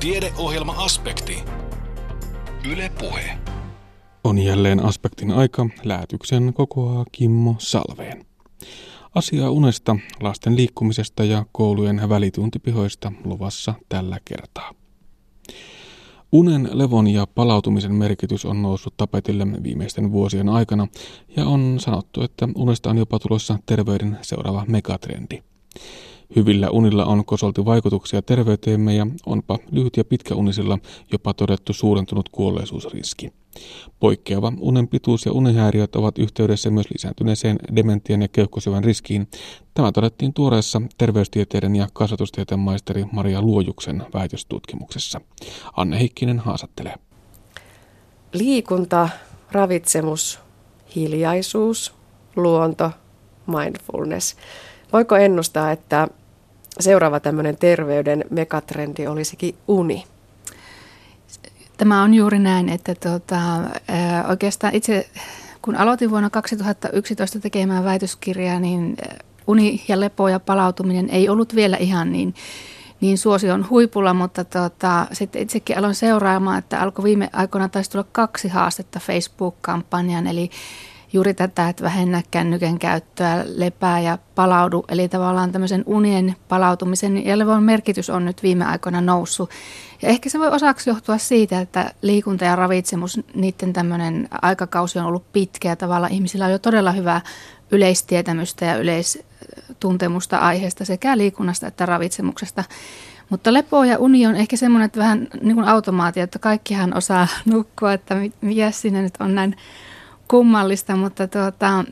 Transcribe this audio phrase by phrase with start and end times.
[0.00, 1.38] Tiedeohjelma-aspekti.
[2.72, 3.38] Yle Puhe.
[4.24, 5.66] On jälleen aspektin aika.
[5.84, 8.24] Lähetyksen kokoaa Kimmo Salveen.
[9.14, 14.74] Asiaa unesta, lasten liikkumisesta ja koulujen välituntipihoista luvassa tällä kertaa.
[16.32, 20.88] Unen, levon ja palautumisen merkitys on noussut tapetille viimeisten vuosien aikana
[21.36, 25.42] ja on sanottu, että unesta on jopa tulossa terveyden seuraava megatrendi.
[26.36, 30.78] Hyvillä unilla on kosolti vaikutuksia terveyteemme ja onpa lyhyt- ja pitkäunisilla
[31.12, 33.32] jopa todettu suurentunut kuolleisuusriski.
[34.00, 39.28] Poikkeava unen pituus ja unihäiriöt ovat yhteydessä myös lisääntyneeseen dementian ja keuhkosyvän riskiin.
[39.74, 45.20] Tämä todettiin tuoreessa terveystieteiden ja kasvatustieteen maisteri Maria Luojuksen väitöstutkimuksessa.
[45.76, 46.94] Anne Heikkinen haastattelee.
[48.32, 49.08] Liikunta,
[49.52, 50.40] ravitsemus,
[50.96, 51.94] hiljaisuus,
[52.36, 52.90] luonto,
[53.46, 54.36] mindfulness.
[54.92, 56.08] Voiko ennustaa, että
[56.80, 60.04] seuraava tämmöinen terveyden megatrendi olisikin uni?
[61.76, 63.40] Tämä on juuri näin, että tuota,
[64.28, 65.08] oikeastaan itse
[65.62, 68.96] kun aloitin vuonna 2011 tekemään väitöskirjaa, niin
[69.46, 72.34] uni ja lepo ja palautuminen ei ollut vielä ihan niin,
[73.00, 78.06] niin suosion huipulla, mutta tuota, sitten itsekin aloin seuraamaan, että alkoi viime aikoina taisi tulla
[78.12, 80.50] kaksi haastetta Facebook-kampanjan, eli
[81.12, 84.84] juuri tätä, että vähennä kännykän käyttöä, lepää ja palaudu.
[84.88, 89.50] Eli tavallaan tämmöisen unien palautumisen ja levon merkitys on nyt viime aikoina noussut.
[90.02, 95.04] Ja ehkä se voi osaksi johtua siitä, että liikunta ja ravitsemus, niiden tämmöinen aikakausi on
[95.04, 97.20] ollut pitkä ja tavallaan ihmisillä on jo todella hyvää
[97.70, 102.64] yleistietämystä ja yleistuntemusta aiheesta sekä liikunnasta että ravitsemuksesta.
[103.28, 107.26] Mutta lepo ja uni on ehkä semmoinen, että vähän niin kuin automaatio, että kaikkihan osaa
[107.44, 109.56] nukkua, että mikä siinä nyt on näin
[110.28, 111.84] kummallista, mutta tuota,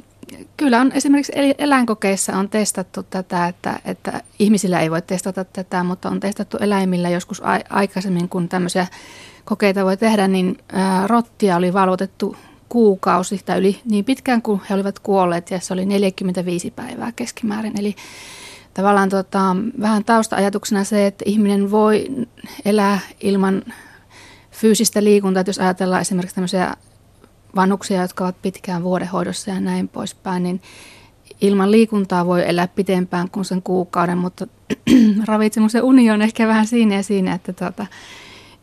[0.56, 6.08] kyllä on esimerkiksi eläinkokeissa on testattu tätä, että, että ihmisillä ei voi testata tätä, mutta
[6.08, 8.86] on testattu eläimillä joskus aikaisemmin, kun tämmöisiä
[9.44, 12.36] kokeita voi tehdä, niin ää, rottia oli valvotettu
[12.68, 17.80] kuukausi tai yli niin pitkään kuin he olivat kuolleet ja se oli 45 päivää keskimäärin.
[17.80, 17.96] Eli
[18.74, 22.08] tavallaan tota, vähän tausta-ajatuksena se, että ihminen voi
[22.64, 23.62] elää ilman
[24.50, 26.74] fyysistä liikuntaa, että jos ajatellaan esimerkiksi tämmöisiä
[27.56, 30.60] vanhuksia, jotka ovat pitkään vuodehoidossa ja näin poispäin, niin
[31.40, 34.46] ilman liikuntaa voi elää pitempään kuin sen kuukauden, mutta
[35.26, 37.86] ravitsemus ja uni on ehkä vähän siinä ja siinä, että tuota,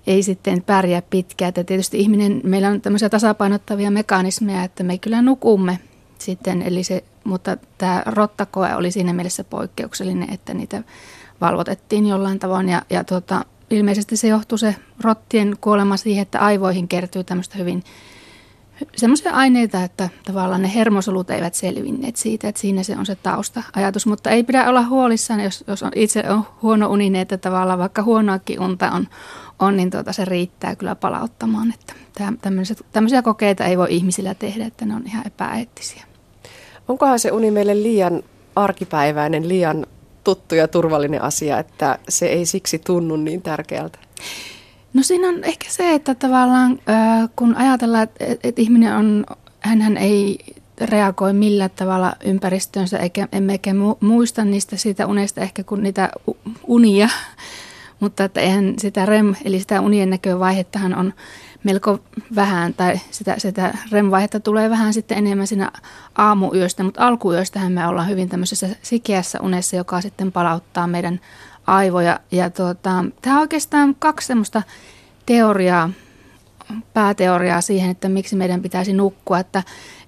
[0.07, 1.49] ei sitten pärjää pitkään.
[1.49, 5.79] Että tietysti ihminen, meillä on tämmöisiä tasapainottavia mekanismeja, että me kyllä nukumme
[6.19, 10.83] sitten, eli se, mutta tämä rottakoe oli siinä mielessä poikkeuksellinen, että niitä
[11.41, 16.87] valvotettiin jollain tavoin ja, ja tuota, ilmeisesti se johtuu se rottien kuolema siihen, että aivoihin
[16.87, 17.83] kertyy tämmöistä hyvin
[18.95, 24.05] semmoisia aineita, että tavallaan ne hermosolut eivät selvinneet siitä, että siinä se on se tausta-ajatus.
[24.05, 28.03] Mutta ei pidä olla huolissaan, jos, jos on, itse on huono uninen, että tavallaan vaikka
[28.03, 29.07] huonoakin unta on,
[29.59, 31.73] on niin tuota, se riittää kyllä palauttamaan.
[31.73, 31.93] Että
[32.91, 36.03] tämmöisiä kokeita ei voi ihmisillä tehdä, että ne on ihan epäeettisiä.
[36.87, 38.23] Onkohan se uni meille liian
[38.55, 39.85] arkipäiväinen, liian
[40.23, 43.99] tuttu ja turvallinen asia, että se ei siksi tunnu niin tärkeältä?
[44.93, 46.79] No siinä on ehkä se, että tavallaan
[47.35, 49.25] kun ajatellaan, että, ihminen on,
[49.59, 50.39] hän ei
[50.81, 56.09] reagoi millään tavalla ympäristöönsä, eikä emmekä muista niistä siitä unesta ehkä kuin niitä
[56.63, 57.09] unia,
[57.99, 61.13] mutta että eihän sitä REM, eli sitä unien näkövaihettahan on
[61.63, 61.99] melko
[62.35, 65.71] vähän, tai sitä, sitä REM-vaihetta tulee vähän sitten enemmän siinä
[66.17, 71.19] aamuyöstä, mutta alkuyöstähän me ollaan hyvin tämmöisessä sikeässä unessa, joka sitten palauttaa meidän
[71.67, 72.19] aivoja.
[72.31, 74.63] Ja tuota, tämä on oikeastaan kaksi semmoista
[75.25, 75.89] teoriaa,
[76.93, 79.39] pääteoriaa siihen, että miksi meidän pitäisi nukkua.
[79.39, 79.63] Että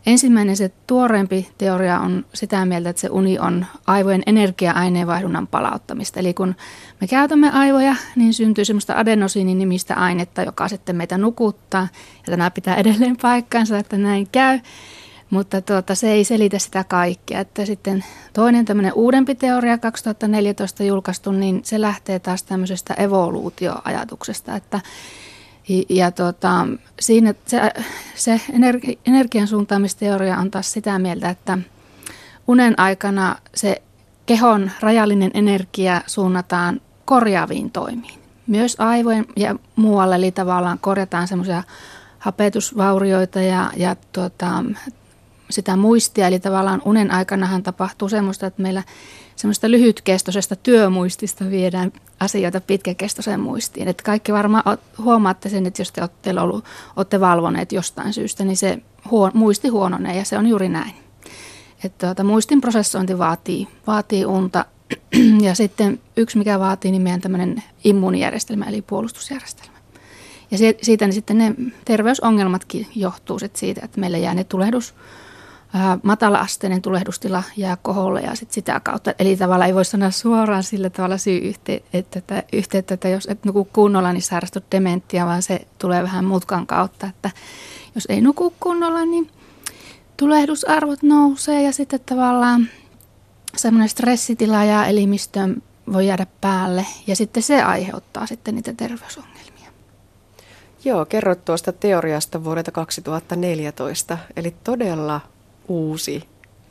[0.05, 6.19] ensimmäinen se tuoreempi teoria on sitä mieltä, että se uni on aivojen energia-aineenvaihdunnan palauttamista.
[6.19, 6.55] Eli kun
[7.01, 11.87] me käytämme aivoja, niin syntyy semmoista adenosiinin nimistä ainetta, joka sitten meitä nukuttaa.
[12.27, 14.59] Ja tämä pitää edelleen paikkansa, että näin käy.
[15.29, 17.39] Mutta tuota, se ei selitä sitä kaikkea.
[17.39, 24.79] Että sitten toinen tämmöinen uudempi teoria 2014 julkaistu, niin se lähtee taas tämmöisestä evoluutioajatuksesta, että
[25.89, 26.67] ja tuota,
[26.99, 27.71] siinä se,
[28.15, 31.57] se energi, energian suuntaamisteoria on taas sitä mieltä, että
[32.47, 33.81] unen aikana se
[34.25, 38.19] kehon rajallinen energia suunnataan korjaaviin toimiin.
[38.47, 41.63] Myös aivojen ja muualle, eli tavallaan korjataan semmoisia
[42.19, 44.63] hapetusvaurioita ja, ja tuota,
[45.49, 48.83] sitä muistia, eli tavallaan unen aikanahan tapahtuu semmoista, että meillä
[49.35, 53.87] semmoista lyhytkestoisesta työmuistista viedään asioita pitkäkestoiseen muistiin.
[53.87, 56.65] Että kaikki varmaan huomaatte sen, että jos te olette, ollut,
[56.95, 58.79] olette valvoneet jostain syystä, niin se
[59.11, 60.93] huo, muisti huononee ja se on juuri näin.
[61.83, 64.65] Että tuota, muistin prosessointi vaatii, vaatii unta
[65.47, 69.75] ja sitten yksi, mikä vaatii, niin meidän tämmöinen immuunijärjestelmä, eli puolustusjärjestelmä.
[70.51, 71.55] Ja siitä niin sitten ne
[71.85, 74.93] terveysongelmatkin johtuu sit siitä, että meillä jää ne tulehdus,
[76.03, 79.13] matala-asteinen tulehdustila jää koholle ja sit sitä kautta.
[79.19, 83.67] Eli tavallaan ei voi sanoa suoraan sillä tavalla syy-yhteyttä, että, yhteyttä, että jos et nuku
[83.73, 87.31] kunnolla, niin sairastut dementtiä, vaan se tulee vähän mutkan kautta, että
[87.95, 89.31] jos ei nuku kunnolla, niin
[90.17, 92.69] tulehdusarvot nousee ja sitten tavallaan
[93.55, 95.63] semmoinen stressitila ja elimistön
[95.93, 99.71] voi jäädä päälle ja sitten se aiheuttaa sitten niitä terveysongelmia.
[100.85, 105.21] Joo, kerrot tuosta teoriasta vuodelta 2014, eli todella
[105.67, 106.23] uusi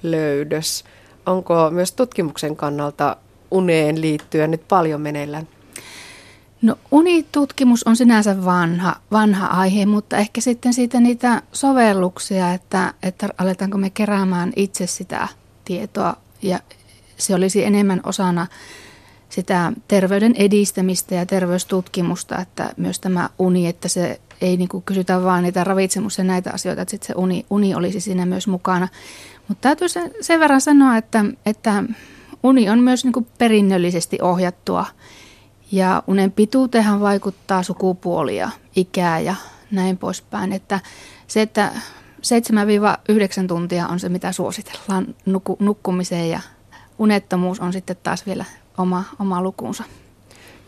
[0.03, 0.85] löydös.
[1.27, 3.17] Onko myös tutkimuksen kannalta
[3.51, 5.49] uneen liittyen nyt paljon meneillään?
[6.63, 13.29] No unitutkimus on sinänsä vanha, vanha aihe, mutta ehkä sitten siitä niitä sovelluksia, että, että
[13.39, 15.29] aletaanko me keräämään itse sitä
[15.65, 16.61] tietoa ja
[17.17, 18.47] se olisi enemmän osana
[19.29, 25.23] sitä terveyden edistämistä ja terveystutkimusta, että myös tämä uni, että se ei niin kuin kysytä
[25.23, 28.89] vaan niitä ravitsemus ja näitä asioita, että sitten se uni, uni olisi siinä myös mukana.
[29.49, 31.85] Mutta täytyy sen, sen verran sanoa, että, että
[32.43, 34.87] uni on myös niin kuin perinnöllisesti ohjattua
[35.73, 39.35] ja unen pituuteenhan vaikuttaa sukupuoli ja ikää ja
[39.71, 40.53] näin poispäin.
[40.53, 40.81] Että
[41.27, 41.73] se, että
[43.43, 45.15] 7-9 tuntia on se, mitä suositellaan
[45.59, 46.41] nukkumiseen ja
[46.99, 48.45] unettomuus on sitten taas vielä
[48.79, 49.85] oma, oma lukunsa.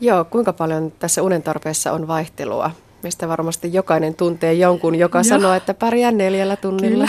[0.00, 2.70] Joo, kuinka paljon tässä unen tarpeessa on vaihtelua?
[3.06, 5.24] Mistä varmasti jokainen tuntee jonkun, joka Joo.
[5.24, 7.04] sanoo, että pärjää neljällä tunnilla.
[7.04, 7.08] Kyllä.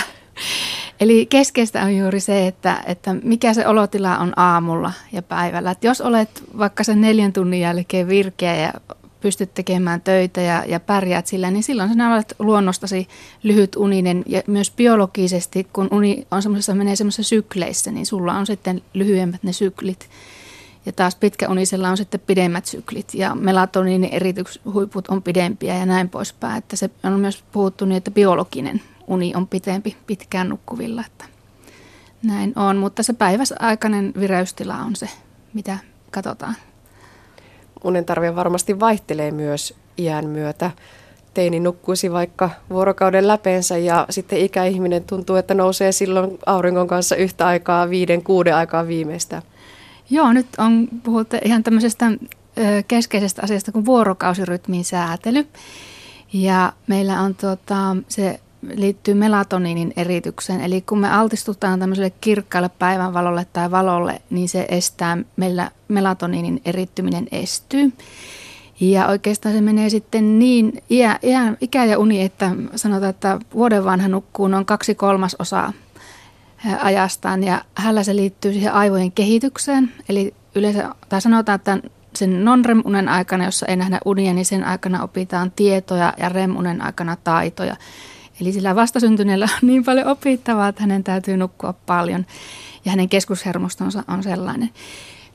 [0.99, 5.71] Eli keskeistä on juuri se, että, että mikä se olotila on aamulla ja päivällä.
[5.71, 8.73] Että jos olet vaikka sen neljän tunnin jälkeen virkeä ja
[9.21, 13.07] pystyt tekemään töitä ja, ja pärjäät sillä, niin silloin sinä olet luonnostasi
[13.43, 18.45] lyhyt uninen ja myös biologisesti, kun uni on semmoisessa, menee semmoisessa sykleissä, niin sulla on
[18.45, 20.09] sitten lyhyemmät ne syklit.
[20.87, 26.57] Ja taas pitkäunisella on sitten pidemmät syklit ja melatoniinin erityshuiput on pidempiä ja näin poispäin.
[26.57, 31.25] Että se on myös puhuttu niin, että biologinen uni on pitempi pitkään nukkuvilla, että
[32.23, 32.77] näin on.
[32.77, 35.09] Mutta se päiväsaikainen vireystila on se,
[35.53, 35.77] mitä
[36.11, 36.55] katsotaan.
[37.83, 40.71] Unen tarve varmasti vaihtelee myös iän myötä.
[41.33, 47.47] Teini nukkuisi vaikka vuorokauden läpeensä ja sitten ikäihminen tuntuu, että nousee silloin auringon kanssa yhtä
[47.47, 49.41] aikaa, viiden, kuuden aikaa viimeistä.
[50.09, 52.11] Joo, nyt on puhuttu ihan tämmöisestä
[52.87, 55.47] keskeisestä asiasta kuin vuorokausirytmin säätely.
[56.33, 58.39] Ja meillä on tuota, se
[58.75, 60.61] liittyy melatoniinin eritykseen.
[60.61, 67.27] Eli kun me altistutaan tämmöiselle kirkkaalle päivänvalolle tai valolle, niin se estää, meillä melatoniinin erittyminen
[67.31, 67.93] estyy.
[68.79, 73.85] Ja oikeastaan se menee sitten niin iä, iä, ikä ja uni, että sanotaan, että vuoden
[73.85, 75.73] vanha nukkuu noin kaksi kolmasosaa
[76.79, 79.91] ajastaan ja hänellä se liittyy siihen aivojen kehitykseen.
[80.09, 81.79] Eli yleensä, tai sanotaan, että
[82.15, 87.17] sen non-REM-unen aikana, jossa ei nähdä unia, niin sen aikana opitaan tietoja ja REM-unen aikana
[87.23, 87.75] taitoja.
[88.41, 92.25] Eli sillä vastasyntyneellä on niin paljon opittavaa, että hänen täytyy nukkua paljon
[92.85, 94.69] ja hänen keskushermostonsa on sellainen.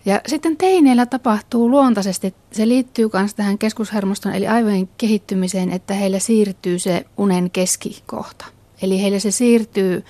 [0.04, 6.18] Ja sitten teineillä tapahtuu luontaisesti, se liittyy myös tähän keskushermoston eli aivojen kehittymiseen, että heillä
[6.18, 8.44] siirtyy se unen keskikohta.
[8.82, 10.04] Eli heillä se siirtyy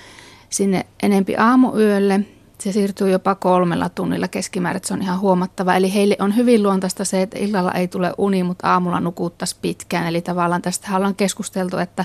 [0.53, 2.21] sinne enempi aamuyölle
[2.63, 5.75] se siirtyy jopa kolmella tunnilla keskimäärin, se on ihan huomattava.
[5.75, 10.07] Eli heille on hyvin luontaista se, että illalla ei tule uni, mutta aamulla nukuttaisiin pitkään.
[10.07, 12.05] Eli tavallaan tästä ollaan keskusteltu, että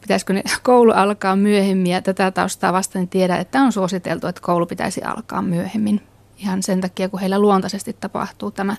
[0.00, 1.92] pitäisikö ne koulu alkaa myöhemmin.
[1.92, 6.00] Ja tätä taustaa vasten tiedä, että on suositeltu, että koulu pitäisi alkaa myöhemmin.
[6.36, 8.76] Ihan sen takia, kun heillä luontaisesti tapahtuu tämä.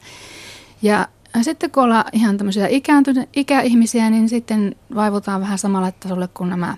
[0.82, 1.08] Ja
[1.42, 2.68] sitten kun ollaan ihan tämmöisiä
[3.34, 6.78] ikäihmisiä, niin sitten vaivutaan vähän samalle tasolle kuin nämä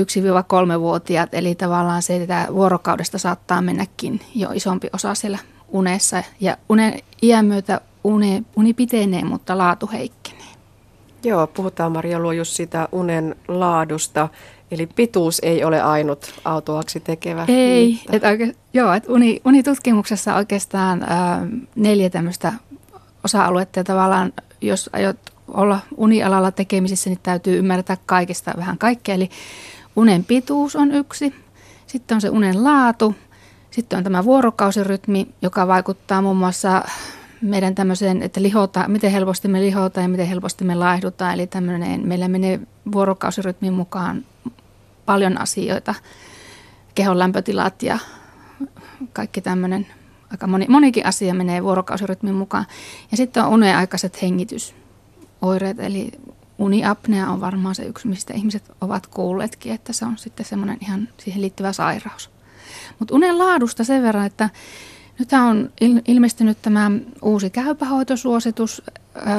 [0.00, 5.38] 1-3-vuotiaat, eli tavallaan se, että vuorokaudesta saattaa mennäkin jo isompi osa siellä
[5.68, 6.22] unessa.
[6.40, 10.40] Ja unen iän myötä une, uni pitenee, mutta laatu heikkenee.
[11.24, 14.28] Joo, puhutaan Maria Luojus siitä unen laadusta.
[14.70, 17.44] Eli pituus ei ole ainut autoaksi tekevä.
[17.48, 22.52] Ei, että oike, joo, että uni, unitutkimuksessa oikeastaan ää, neljä tämmöistä
[23.24, 25.16] osa-aluetta ja tavallaan jos aiot
[25.48, 29.14] olla unialalla tekemisissä, niin täytyy ymmärtää kaikista vähän kaikkea.
[29.14, 29.30] Eli
[29.96, 31.34] Unen pituus on yksi,
[31.86, 33.14] sitten on se unen laatu,
[33.70, 36.82] sitten on tämä vuorokausirytmi, joka vaikuttaa muun muassa
[37.40, 41.34] meidän tämmöiseen, että lihota, miten helposti me lihotaan ja miten helposti me laihdutaan.
[41.34, 42.60] Eli tämmöinen, meillä menee
[42.92, 44.24] vuorokausirytmin mukaan
[45.06, 45.94] paljon asioita,
[46.94, 47.98] kehon lämpötilat ja
[49.12, 49.86] kaikki tämmöinen,
[50.30, 52.66] aika moni, monikin asia menee vuorokausirytmin mukaan.
[53.10, 56.12] Ja sitten on uneaikaiset hengitysoireet, eli
[56.60, 61.08] uniapnea on varmaan se yksi, mistä ihmiset ovat kuulleetkin, että se on sitten semmoinen ihan
[61.18, 62.30] siihen liittyvä sairaus.
[62.98, 64.50] Mutta unen laadusta sen verran, että
[65.20, 65.70] Nyt on
[66.08, 66.90] ilmestynyt tämä
[67.22, 68.82] uusi käypähoitosuositus.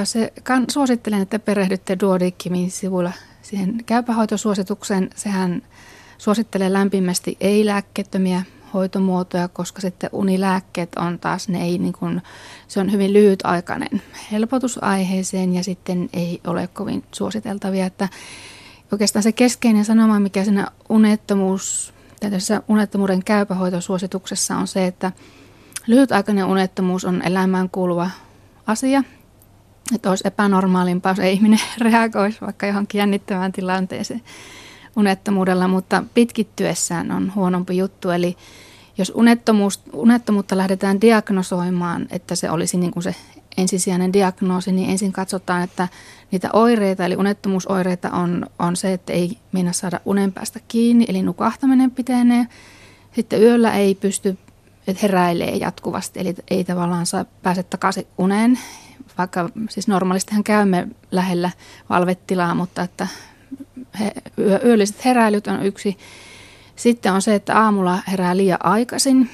[0.04, 3.12] Se, kan, suosittelen, että perehdytte Duodickimin sivuilla
[3.42, 5.10] siihen käypähoitosuositukseen.
[5.16, 5.62] Sehän
[6.18, 12.22] suosittelee lämpimästi ei-lääkkeettömiä hoitomuotoja, koska sitten unilääkkeet on taas, ne ei niin kuin,
[12.68, 14.02] se on hyvin lyhytaikainen
[14.32, 17.86] helpotus aiheeseen ja sitten ei ole kovin suositeltavia.
[17.86, 18.10] Että
[18.92, 25.12] oikeastaan se keskeinen sanoma, mikä siinä unettomuus, tässä unettomuuden käypähoitosuosituksessa on se, että
[25.88, 28.10] lyhytaikainen unettomuus on elämään kuuluva
[28.68, 29.04] asia.
[29.96, 34.22] Että olisi epänormaalimpaa, jos ei ihminen reagoisi vaikka johonkin jännittävään tilanteeseen
[34.96, 38.10] unettomuudella, mutta pitkittyessään on huonompi juttu.
[38.10, 38.38] Eli
[38.98, 43.16] jos unettomuus, unettomuutta lähdetään diagnosoimaan, että se olisi niin kuin se
[43.58, 45.88] ensisijainen diagnoosi, niin ensin katsotaan, että
[46.32, 51.22] niitä oireita, eli unettomuusoireita on, on se, että ei mennä saada unen päästä kiinni, eli
[51.22, 52.48] nukahtaminen pitenee.
[53.16, 54.38] Sitten yöllä ei pysty,
[54.88, 58.60] että heräilee jatkuvasti, eli ei tavallaan saa pääse takaisin uneen,
[59.18, 61.52] vaikka siis normaalistihan käymme lähellä
[61.90, 63.08] valvetilaa, mutta että
[64.00, 64.12] he,
[64.64, 65.98] yölliset heräilyt on yksi.
[66.76, 69.30] Sitten on se, että aamulla herää liian aikaisin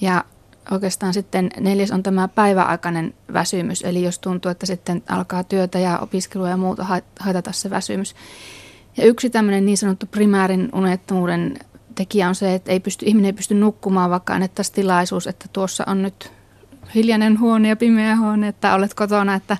[0.00, 0.24] ja
[0.70, 3.82] oikeastaan sitten neljäs on tämä päiväaikainen väsymys.
[3.82, 6.86] Eli jos tuntuu, että sitten alkaa työtä ja opiskelua ja muuta
[7.20, 8.14] haitata se väsymys.
[8.96, 11.58] Ja yksi tämmöinen niin sanottu primäärin unettomuuden
[11.94, 15.84] tekijä on se, että ei pysty, ihminen ei pysty nukkumaan, vaikka annettaisiin tilaisuus, että tuossa
[15.86, 16.32] on nyt
[16.94, 19.56] hiljainen huone ja pimeä huone, että olet kotona, että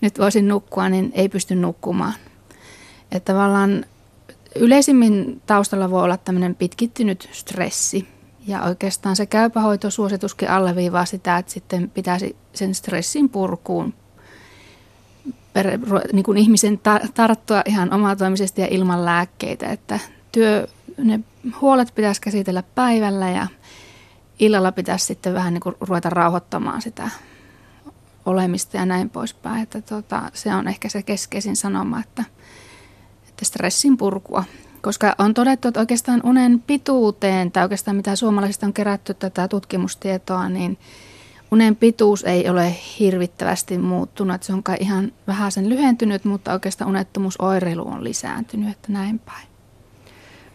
[0.00, 2.14] nyt voisin nukkua, niin ei pysty nukkumaan.
[3.12, 3.84] Että tavallaan
[4.56, 8.08] yleisimmin taustalla voi olla tämmöinen pitkittynyt stressi.
[8.46, 13.94] Ja oikeastaan se käypähoitosuosituskin alleviivaa sitä, että sitten pitäisi sen stressin purkuun
[15.52, 15.78] per,
[16.12, 19.66] niin kuin ihmisen ta- tarttua ihan omatoimisesti ja ilman lääkkeitä.
[19.66, 19.98] Että
[20.32, 20.66] työ,
[20.98, 21.20] ne
[21.60, 23.46] huolet pitäisi käsitellä päivällä ja
[24.38, 27.10] illalla pitäisi sitten vähän niin kuin ruveta rauhoittamaan sitä
[28.26, 29.62] olemista ja näin poispäin.
[29.62, 32.24] Että tota, se on ehkä se keskeisin sanoma, että–
[33.38, 34.44] että stressin purkua.
[34.82, 40.48] Koska on todettu, että oikeastaan unen pituuteen, tai oikeastaan mitä suomalaisista on kerätty tätä tutkimustietoa,
[40.48, 40.78] niin
[41.50, 44.34] unen pituus ei ole hirvittävästi muuttunut.
[44.34, 49.18] Että se on kai ihan vähän sen lyhentynyt, mutta oikeastaan unettomuusoireilu on lisääntynyt, että näin
[49.18, 49.48] päin.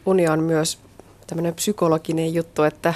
[0.06, 0.80] Uni on myös
[1.28, 2.94] tämmöinen psykologinen juttu, että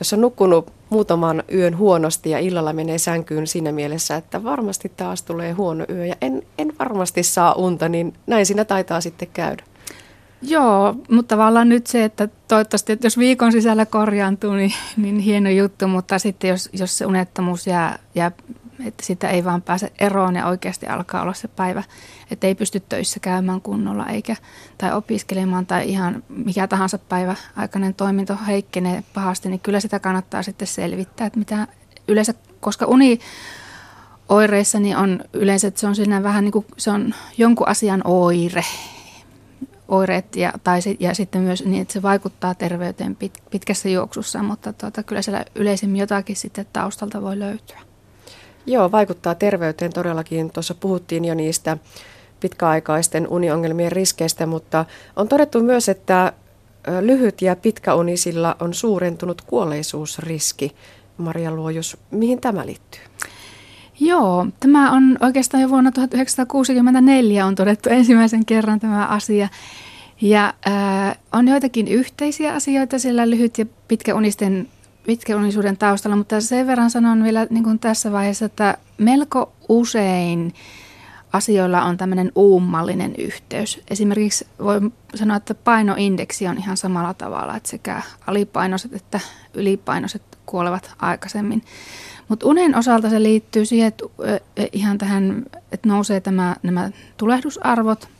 [0.00, 5.22] jos on nukkunut muutaman yön huonosti ja illalla menee sänkyyn siinä mielessä, että varmasti taas
[5.22, 9.62] tulee huono yö ja en, en varmasti saa unta, niin näin siinä taitaa sitten käydä.
[10.42, 15.50] Joo, mutta tavallaan nyt se, että toivottavasti, että jos viikon sisällä korjaantuu, niin, niin hieno
[15.50, 18.32] juttu, mutta sitten jos, jos se unettomuus jää, jää
[18.84, 21.82] että sitä ei vaan pääse eroon ja oikeasti alkaa olla se päivä,
[22.30, 24.36] että ei pysty töissä käymään kunnolla eikä
[24.78, 30.68] tai opiskelemaan tai ihan mikä tahansa päiväaikainen toiminto heikkenee pahasti, niin kyllä sitä kannattaa sitten
[30.68, 31.66] selvittää, että mitä
[32.08, 33.18] yleensä, koska uni
[34.28, 38.00] oireissa niin on yleensä, että se on siinä vähän niin kuin se on jonkun asian
[38.04, 38.64] oire,
[39.88, 44.72] oireet ja, tai, ja sitten myös niin, että se vaikuttaa terveyteen pit, pitkässä juoksussa, mutta
[44.72, 47.80] tuota, kyllä siellä yleisemmin jotakin sitten taustalta voi löytyä.
[48.66, 50.50] Joo, vaikuttaa terveyteen todellakin.
[50.50, 51.76] Tuossa puhuttiin jo niistä
[52.40, 54.84] pitkäaikaisten uniongelmien riskeistä, mutta
[55.16, 56.32] on todettu myös, että
[57.00, 60.72] lyhyt ja pitkäunisilla on suurentunut kuolleisuusriski.
[61.18, 63.00] Maria Luojus, mihin tämä liittyy?
[64.00, 69.48] Joo, tämä on oikeastaan jo vuonna 1964 on todettu ensimmäisen kerran tämä asia.
[70.20, 74.68] Ja äh, on joitakin yhteisiä asioita sillä lyhyt- ja pitkäunisten
[75.06, 80.54] pitkäunisuuden taustalla, mutta sen verran sanon vielä niin kuin tässä vaiheessa, että melko usein
[81.32, 83.82] asioilla on tämmöinen uummallinen yhteys.
[83.90, 84.80] Esimerkiksi voi
[85.14, 89.20] sanoa, että painoindeksi on ihan samalla tavalla, että sekä alipainoiset että
[89.54, 91.62] ylipainoiset kuolevat aikaisemmin.
[92.28, 94.04] Mutta unen osalta se liittyy siihen, että
[94.72, 98.08] ihan tähän, että nousee tämä, nämä tulehdusarvot–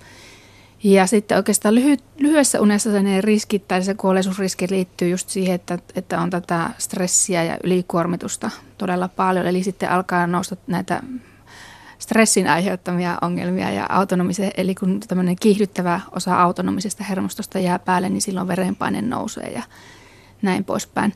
[0.92, 5.78] ja sitten oikeastaan lyhy, lyhyessä unessa ne riskit tai se kuolleisuusriski liittyy just siihen, että,
[5.94, 9.46] että on tätä stressiä ja ylikuormitusta todella paljon.
[9.46, 11.02] Eli sitten alkaa nousta näitä
[11.98, 18.22] stressin aiheuttamia ongelmia ja autonomisen, eli kun tämmöinen kiihdyttävä osa autonomisesta hermostosta jää päälle, niin
[18.22, 19.62] silloin verenpaine nousee ja
[20.42, 21.12] näin poispäin.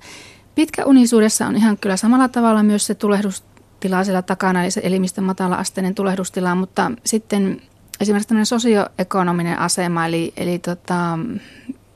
[0.54, 5.94] Pitkäunisuudessa on ihan kyllä samalla tavalla myös se tulehdustila siellä takana, eli se elimistön matala-asteinen
[5.94, 7.62] tulehdustila, mutta sitten
[8.00, 11.18] esimerkiksi tämmöinen sosioekonominen asema, eli, eli tota,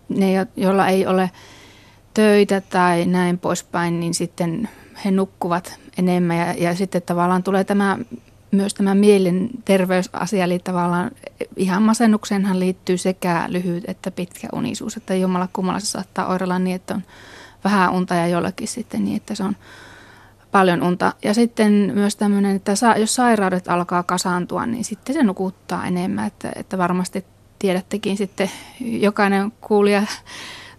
[0.08, 1.30] ne, joilla ei ole
[2.14, 4.68] töitä tai näin poispäin, niin sitten
[5.04, 6.36] he nukkuvat enemmän.
[6.36, 7.98] Ja, ja sitten tavallaan tulee tämä
[8.50, 11.10] myös tämä mielenterveysasia, eli tavallaan
[11.56, 16.76] ihan masennukseenhan liittyy sekä lyhyt että pitkä unisuus, että jommalla kummalla se saattaa oirella niin,
[16.76, 17.02] että on
[17.64, 19.56] vähän unta ja jollakin sitten niin, että se on
[20.54, 21.12] paljon unta.
[21.22, 26.26] Ja sitten myös tämmöinen, että jos sairaudet alkaa kasaantua, niin sitten se nukuttaa enemmän.
[26.26, 27.24] Että, että varmasti
[27.58, 30.02] tiedättekin sitten, jokainen kuulija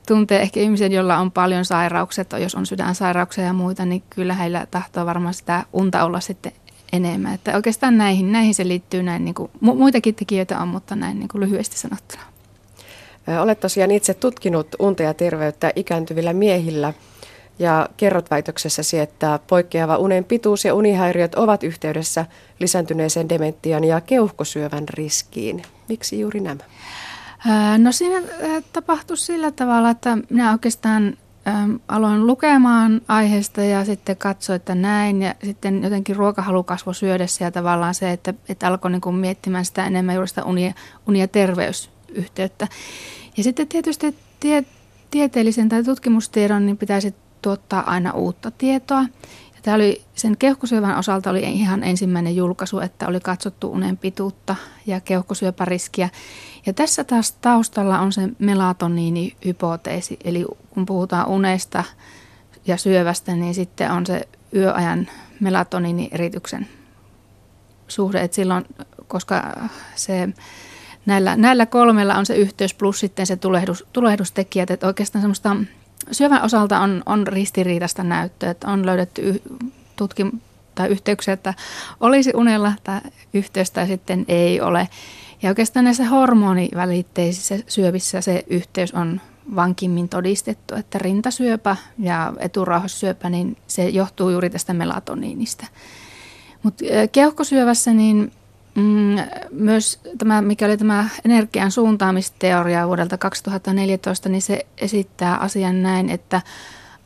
[0.08, 4.68] tuntee ehkä ihmisen, jolla on paljon sairauksia, jos on sydänsairauksia ja muita, niin kyllä heillä
[4.72, 6.52] tahtoo varmaan sitä unta olla sitten
[6.94, 7.34] enemmän.
[7.34, 11.30] Että oikeastaan näihin, näihin se liittyy näin, niin kuin, muitakin tekijöitä on, mutta näin niin
[11.30, 12.24] kuin lyhyesti sanottuna.
[13.42, 16.94] Olet tosiaan itse tutkinut unta ja terveyttä ikääntyvillä miehillä
[17.60, 22.26] ja kerrot väitöksessäsi, että poikkeava unen pituus ja unihäiriöt ovat yhteydessä
[22.60, 25.62] lisääntyneeseen dementian ja keuhkosyövän riskiin.
[25.90, 26.64] Miksi juuri nämä?
[27.78, 28.22] No siinä
[28.74, 31.18] tapahtui sillä tavalla, että minä oikeastaan
[31.88, 35.22] aloin lukemaan aiheesta ja sitten katsoin, että näin.
[35.22, 39.66] Ja sitten jotenkin ruokahalu kasvoi syödessä ja tavallaan se, että, että alkoi niin kuin miettimään
[39.66, 40.74] sitä enemmän juuri sitä unia,
[41.08, 42.68] unia terveysyhteyttä.
[43.38, 44.64] Ja sitten tietysti tie,
[45.12, 49.02] tieteellisen tai tutkimustiedon niin pitäisi tuottaa aina uutta tietoa.
[49.56, 54.56] Ja tämä oli, sen keuhkosyövän osalta oli ihan ensimmäinen julkaisu, että oli katsottu unen pituutta
[54.86, 56.10] ja keuhkosyöpäriskiä.
[56.66, 61.84] Ja tässä taas taustalla on se melatoniinihypoteesi, eli kun puhutaan unesta
[62.68, 65.08] ja syövästä, niin sitten on se yöajan
[65.40, 66.68] melatoniinierityksen
[67.88, 68.66] suhde, että silloin,
[69.08, 69.54] koska
[69.96, 70.30] se
[71.06, 75.56] näillä, näillä kolmella on se yhteys plus sitten se tulehdus, tulehdustekijät, että oikeastaan semmoista
[76.12, 79.42] syövän osalta on, on ristiriitaista näyttöä, että on löydetty
[79.96, 80.40] tutkim-
[80.76, 81.54] tai yhteyksiä, että
[82.00, 83.02] olisi unella tai
[83.34, 84.88] yhteys tai sitten ei ole.
[85.42, 89.22] Ja oikeastaan näissä hormonivälitteisissä syövissä se yhteys on
[89.56, 95.68] vankimmin todistettu, että rintasyöpä ja eturauhassyöpä, niin se johtuu juuri tästä melatoniinista.
[96.64, 98.32] Mutta keuhkosyövässä niin
[98.76, 99.16] mm,
[99.52, 106.42] myös tämä, mikä oli tämä energian suuntaamisteoria vuodelta 2014, niin se esittää asian näin, että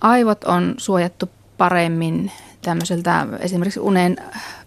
[0.01, 4.17] aivot on suojattu paremmin tämmöiseltä esimerkiksi unen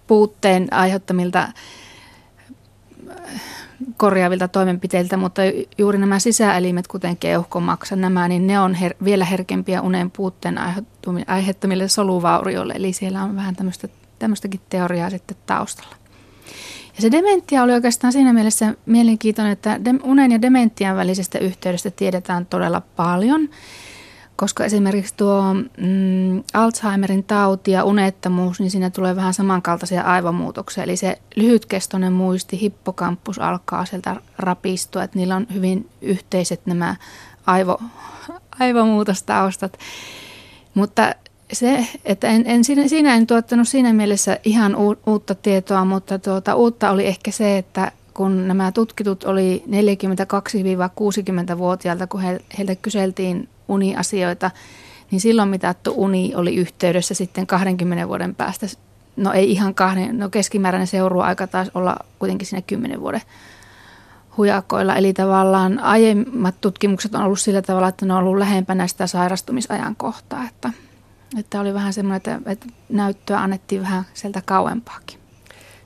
[0.06, 1.48] puutteen aiheuttamilta
[3.96, 5.42] korjaavilta toimenpiteiltä, mutta
[5.78, 10.58] juuri nämä sisäelimet, kuten keuhkomaksa, nämä, niin ne on her- vielä herkempiä unen puutteen
[11.26, 12.72] aiheuttamille soluvaurioille.
[12.72, 16.01] Eli siellä on vähän tämmöistä, tämmöistäkin teoriaa sitten taustalla.
[16.94, 22.46] Ja se dementia oli oikeastaan siinä mielessä mielenkiintoinen, että unen ja dementian välisestä yhteydestä tiedetään
[22.46, 23.48] todella paljon–
[24.42, 30.84] koska esimerkiksi tuo mm, Alzheimerin tauti ja unettomuus, niin siinä tulee vähän samankaltaisia aivomuutoksia.
[30.84, 36.96] Eli se lyhytkestoinen muisti, hippokampus alkaa sieltä rapistua, että niillä on hyvin yhteiset nämä
[37.46, 37.78] aivo,
[38.60, 39.78] aivomuutostaustat.
[40.74, 41.14] Mutta
[41.52, 46.54] se, että en, en, siinä, siinä en tuottanut siinä mielessä ihan uutta tietoa, mutta tuota,
[46.54, 54.50] uutta oli ehkä se, että kun nämä tutkitut oli 42-60-vuotiailta, kun he, heiltä kyseltiin uniasioita,
[55.10, 58.66] niin silloin mitattu uni oli yhteydessä sitten 20 vuoden päästä.
[59.16, 63.22] No ei ihan kahden, no keskimääräinen seuruaika taisi olla kuitenkin siinä 10 vuoden
[64.36, 64.96] hujakoilla.
[64.96, 69.96] Eli tavallaan aiemmat tutkimukset on ollut sillä tavalla, että ne on ollut lähempänä sitä sairastumisajan
[69.96, 70.44] kohtaa.
[70.44, 70.70] Että,
[71.38, 75.18] että oli vähän semmoinen, että, että näyttöä annettiin vähän sieltä kauempaakin.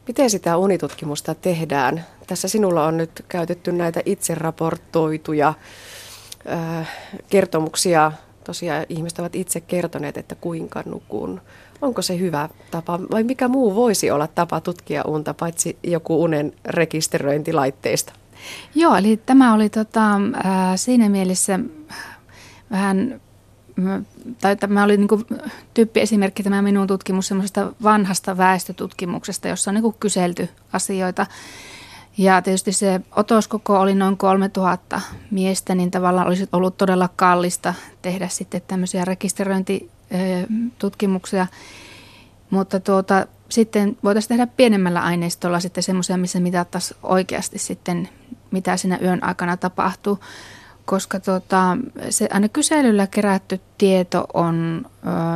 [0.06, 2.04] Miten sitä unitutkimusta tehdään?
[2.26, 5.54] Tässä sinulla on nyt käytetty näitä itse raportoituja
[7.30, 8.12] kertomuksia.
[8.44, 11.40] Tosiaan ihmiset ovat itse kertoneet, että kuinka nukun.
[11.82, 16.52] Onko se hyvä tapa vai mikä muu voisi olla tapa tutkia unta, paitsi joku unen
[16.64, 18.12] rekisteröintilaitteista?
[18.74, 21.60] Joo, eli tämä oli tota, äh, siinä mielessä
[22.70, 23.20] vähän
[24.40, 25.08] tai tämä oli niin
[25.74, 31.26] tyyppiesimerkki tämä minun tutkimus semmoisesta vanhasta väestötutkimuksesta, jossa on niin kyselty asioita.
[32.18, 38.28] Ja tietysti se otoskoko oli noin 3000 miestä, niin tavallaan olisi ollut todella kallista tehdä
[38.28, 41.46] sitten tämmöisiä rekisteröintitutkimuksia.
[42.50, 48.08] Mutta tuota, sitten voitaisiin tehdä pienemmällä aineistolla sitten semmoisia, missä mitattaisiin oikeasti sitten,
[48.50, 50.18] mitä siinä yön aikana tapahtuu.
[50.86, 51.78] Koska tuota,
[52.10, 54.86] se aina kyselyllä kerätty tieto on,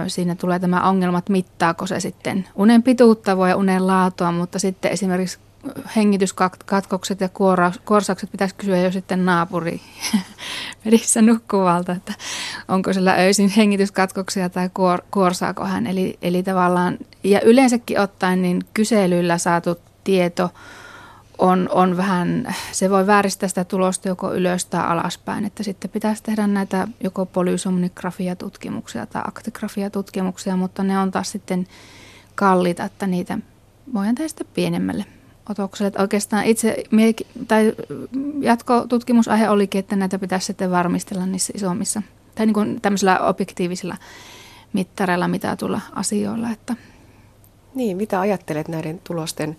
[0.07, 4.91] siinä tulee tämä ongelma, että mittaako se sitten unen pituutta voi unen laatua, mutta sitten
[4.91, 5.39] esimerkiksi
[5.97, 7.29] hengityskatkokset ja
[7.85, 9.81] kuorsaukset pitäisi kysyä jo sitten naapuri
[10.85, 12.13] pedissä nukkuvalta, että
[12.69, 15.87] onko sillä öisin hengityskatkoksia tai kuor, kuorsaako hän.
[15.87, 20.51] Eli, eli tavallaan, ja yleensäkin ottaen niin kyselyllä saatu tieto
[21.41, 26.23] on, on vähän, se voi vääristää sitä tulosta joko ylös tai alaspäin, että sitten pitäisi
[26.23, 31.67] tehdä näitä joko polysomnigrafia-tutkimuksia tai aktigrafia-tutkimuksia, mutta ne on taas sitten
[32.35, 33.39] kalliita, että niitä
[33.95, 35.05] voidaan tehdä sitten pienemmälle
[35.51, 35.89] otokselle.
[35.89, 36.85] Että oikeastaan itse
[37.49, 37.73] tai
[38.41, 42.03] jatkotutkimusaihe olikin, että näitä pitäisi sitten varmistella niissä isommissa
[42.35, 43.97] tai niin kuin tämmöisillä objektiivisilla
[44.73, 46.51] mittareilla mitatulla asioilla.
[46.51, 46.77] Että.
[47.75, 49.57] Niin, mitä ajattelet näiden tulosten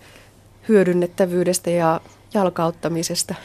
[0.69, 2.01] hyödynnettävyydestä ja
[2.33, 3.35] jalkauttamisesta?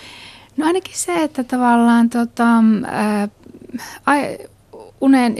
[0.56, 2.46] No ainakin se, että tavallaan tota,
[2.86, 3.28] ää,
[5.00, 5.36] unen,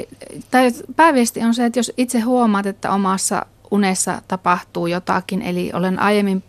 [0.50, 5.98] tai pääviesti on se, että jos itse huomaat, että omassa unessa tapahtuu jotakin, eli olen
[5.98, 6.42] aiemmin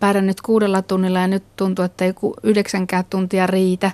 [0.00, 3.90] pärjännyt kuudella tunnilla ja nyt tuntuu, että ei yhdeksänkään tuntia riitä,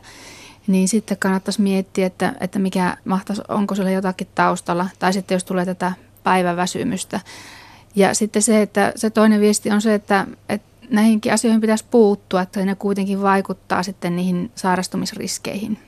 [0.66, 5.44] niin sitten kannattaisi miettiä, että, että mikä mahtaisi, onko siellä jotakin taustalla, tai sitten jos
[5.44, 5.92] tulee tätä
[6.22, 7.20] päiväväsymystä.
[7.96, 12.42] Ja sitten se, että se toinen viesti on se, että, että näihinkin asioihin pitäisi puuttua,
[12.42, 15.78] että ne kuitenkin vaikuttaa sitten niihin sairastumisriskeihin.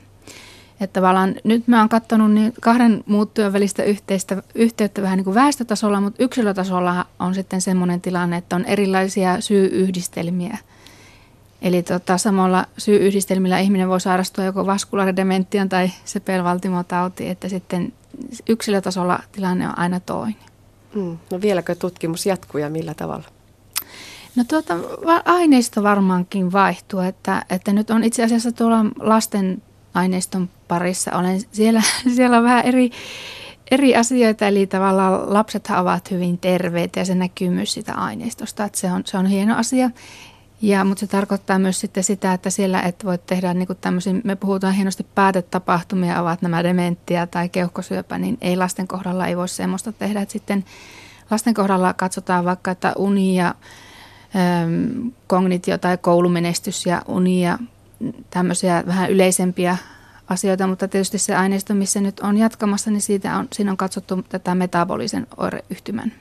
[0.81, 5.35] Että tavallaan nyt mä oon katsonut niin kahden muuttujan välistä yhteistä, yhteyttä vähän niin kuin
[5.35, 10.59] väestötasolla, mutta yksilötasolla on sitten semmoinen tilanne, että on erilaisia syy-yhdistelmiä.
[11.63, 17.93] Eli tota, samalla syy-yhdistelmillä ihminen voi sairastua joko vaskulaaridementian tai sepelvaltimotauti, että sitten
[18.49, 20.37] yksilötasolla tilanne on aina toinen.
[20.95, 21.19] Mm.
[21.31, 23.34] No vieläkö tutkimus jatkuu ja millä tavalla?
[24.37, 24.75] No tuota,
[25.25, 29.63] aineisto varmaankin vaihtuu, että, että nyt on itse asiassa tuolla lasten
[29.95, 31.13] aineiston parissa.
[31.13, 31.83] Olen siellä,
[32.17, 32.91] siellä on vähän eri,
[33.71, 38.79] eri asioita, eli tavallaan lapset ovat hyvin terveitä ja se näkyy myös sitä aineistosta, että
[38.79, 39.91] se on, se on hieno asia.
[40.63, 44.15] Ja, mutta se tarkoittaa myös sitten sitä, että siellä et voi tehdä niin kuin tämmöisiä,
[44.25, 49.49] me puhutaan hienosti päätetapahtumia, ovat nämä dementtiä tai keuhkosyöpä, niin ei lasten kohdalla ei voi
[49.49, 50.21] semmoista tehdä.
[50.21, 50.65] Että sitten
[51.31, 53.55] lasten kohdalla katsotaan vaikka, että uni ja
[55.27, 57.59] kognitio tai koulumenestys ja uni ja
[58.31, 59.77] tämmöisiä vähän yleisempiä
[60.29, 64.23] asioita, mutta tietysti se aineisto, missä nyt on jatkamassa, niin siitä on, siinä on katsottu
[64.29, 66.13] tätä metabolisen oireyhtymän,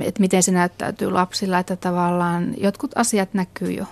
[0.00, 3.84] että miten se näyttäytyy lapsilla, että tavallaan jotkut asiat näkyy jo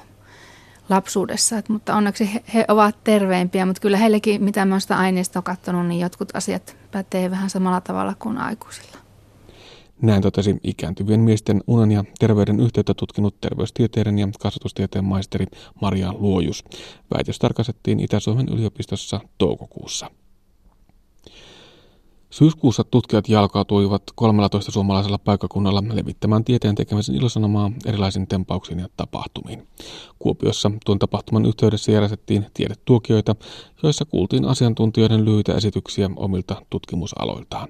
[0.88, 5.42] lapsuudessa, että, mutta onneksi he, he ovat terveempiä, mutta kyllä heillekin, mitä mä sitä aineistoa
[5.42, 8.95] katsonut, niin jotkut asiat pätee vähän samalla tavalla kuin aikuisilla.
[10.02, 15.46] Näin totesi ikääntyvien miesten unen ja terveyden yhteyttä tutkinut terveystieteiden ja kasvatustieteen maisteri
[15.80, 16.64] Maria Luojus.
[17.14, 20.10] Väitös tarkastettiin Itä-Suomen yliopistossa toukokuussa.
[22.30, 29.68] Syyskuussa tutkijat jalkautuivat 13 suomalaisella paikkakunnalla levittämään tieteen tekemisen ilosanomaa erilaisin tempauksiin ja tapahtumiin.
[30.18, 33.36] Kuopiossa tuon tapahtuman yhteydessä järjestettiin tiedetuokioita,
[33.82, 37.68] joissa kuultiin asiantuntijoiden lyhyitä esityksiä omilta tutkimusaloiltaan.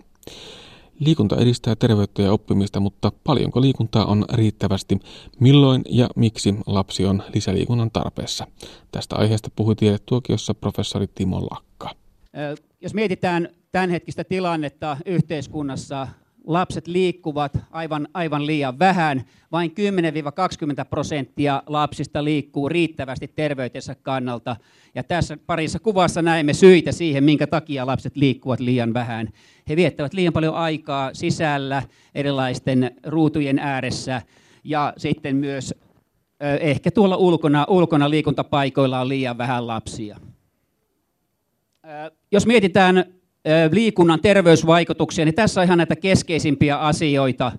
[1.00, 4.98] Liikunta edistää terveyttä ja oppimista, mutta paljonko liikuntaa on riittävästi?
[5.40, 8.46] Milloin ja miksi lapsi on lisäliikunnan tarpeessa?
[8.92, 11.90] Tästä aiheesta puhui tiedetuokiossa professori Timo Lakka.
[12.80, 16.08] Jos mietitään tämänhetkistä tilannetta yhteiskunnassa,
[16.46, 19.24] lapset liikkuvat aivan, aivan liian vähän.
[19.52, 24.56] Vain 10-20 prosenttia lapsista liikkuu riittävästi terveytensä kannalta.
[24.94, 29.28] Ja tässä parissa kuvassa näemme syitä siihen, minkä takia lapset liikkuvat liian vähän.
[29.68, 31.82] He viettävät liian paljon aikaa sisällä
[32.14, 34.22] erilaisten ruutujen ääressä
[34.64, 35.74] ja sitten myös
[36.60, 40.16] ehkä tuolla ulkona, ulkona liikuntapaikoilla on liian vähän lapsia.
[42.32, 43.04] Jos mietitään
[43.72, 47.52] liikunnan terveysvaikutuksia, niin tässä on ihan näitä keskeisimpiä asioita.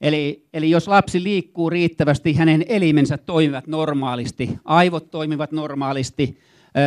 [0.00, 6.38] Eli, eli jos lapsi liikkuu riittävästi, hänen elimensä toimivat normaalisti, aivot toimivat normaalisti,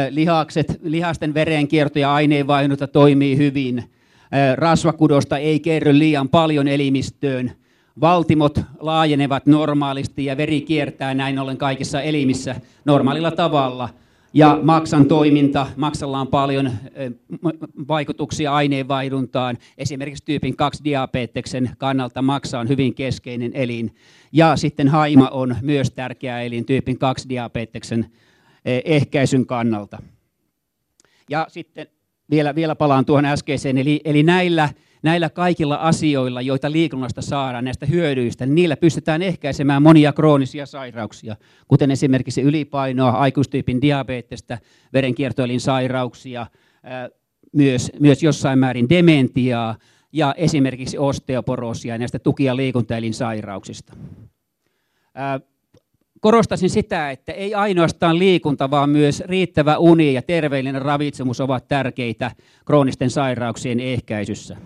[0.09, 3.83] lihakset, lihasten verenkierto ja aineenvaihdunta toimii hyvin,
[4.55, 7.51] rasvakudosta ei kerry liian paljon elimistöön,
[8.01, 13.89] valtimot laajenevat normaalisti ja veri kiertää näin ollen kaikissa elimissä normaalilla tavalla–
[14.33, 16.71] ja maksan toiminta, maksalla on paljon
[17.87, 19.57] vaikutuksia aineenvaihduntaan.
[19.77, 23.95] Esimerkiksi tyypin 2 diabeteksen kannalta maksa on hyvin keskeinen elin.
[24.31, 28.05] Ja sitten haima on myös tärkeä elin tyypin 2 diabeteksen
[28.85, 30.01] ehkäisyn kannalta.
[31.29, 31.87] Ja sitten
[32.29, 34.69] vielä, vielä palaan tuohon äskeiseen, eli, eli näillä
[35.03, 41.35] näillä kaikilla asioilla, joita liikunnasta saadaan, näistä hyödyistä, niin niillä pystytään ehkäisemään monia kroonisia sairauksia,
[41.67, 44.57] kuten esimerkiksi ylipainoa, aikuistyypin diabetesta,
[44.93, 46.47] verenkiertoelinsairauksia,
[47.53, 49.75] myös, myös jossain määrin dementiaa
[50.11, 53.93] ja esimerkiksi osteoporoosia näistä tuki- ja liikuntaelinsairauksista.
[56.21, 62.31] Korostaisin sitä, että ei ainoastaan liikunta, vaan myös riittävä uni ja terveellinen ravitsemus ovat tärkeitä
[62.65, 64.57] kroonisten sairauksien ehkäisyssä.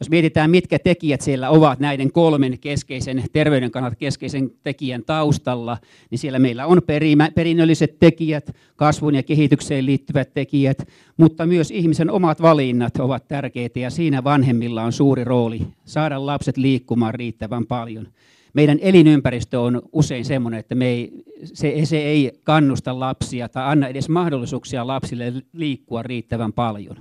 [0.00, 5.78] Jos mietitään, mitkä tekijät siellä ovat näiden kolmen keskeisen terveyden kannalta keskeisen tekijän taustalla,
[6.10, 12.10] niin siellä meillä on perimä, perinnölliset tekijät, kasvun ja kehitykseen liittyvät tekijät, mutta myös ihmisen
[12.10, 18.08] omat valinnat ovat tärkeitä ja siinä vanhemmilla on suuri rooli saada lapset liikkumaan riittävän paljon.
[18.54, 21.12] Meidän elinympäristö on usein sellainen, että me ei,
[21.44, 26.96] se, se ei kannusta lapsia tai anna edes mahdollisuuksia lapsille liikkua riittävän paljon.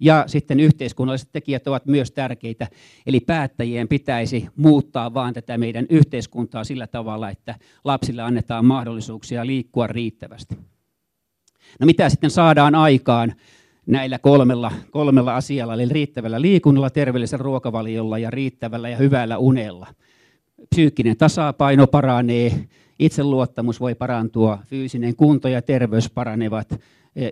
[0.00, 2.66] Ja sitten yhteiskunnalliset tekijät ovat myös tärkeitä.
[3.06, 9.86] Eli päättäjien pitäisi muuttaa vaan tätä meidän yhteiskuntaa sillä tavalla, että lapsille annetaan mahdollisuuksia liikkua
[9.86, 10.54] riittävästi.
[11.80, 13.34] No mitä sitten saadaan aikaan
[13.86, 19.86] näillä kolmella, kolmella asialla, eli riittävällä liikunnalla, terveellisellä ruokavaliolla ja riittävällä ja hyvällä unella.
[20.70, 26.80] Psyykkinen tasapaino paranee, itseluottamus voi parantua, fyysinen kunto ja terveys paranevat,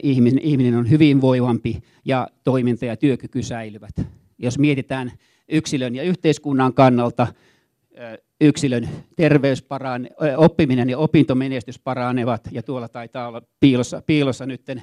[0.03, 4.07] ihminen, ihminen on hyvinvoivampi ja toiminta ja työkyky säilyvät.
[4.39, 5.13] Jos mietitään
[5.49, 7.27] yksilön ja yhteiskunnan kannalta,
[8.41, 14.83] yksilön terveys parane, oppiminen ja opintomenestys paranevat, ja tuolla taitaa olla piilossa, piilossa nytten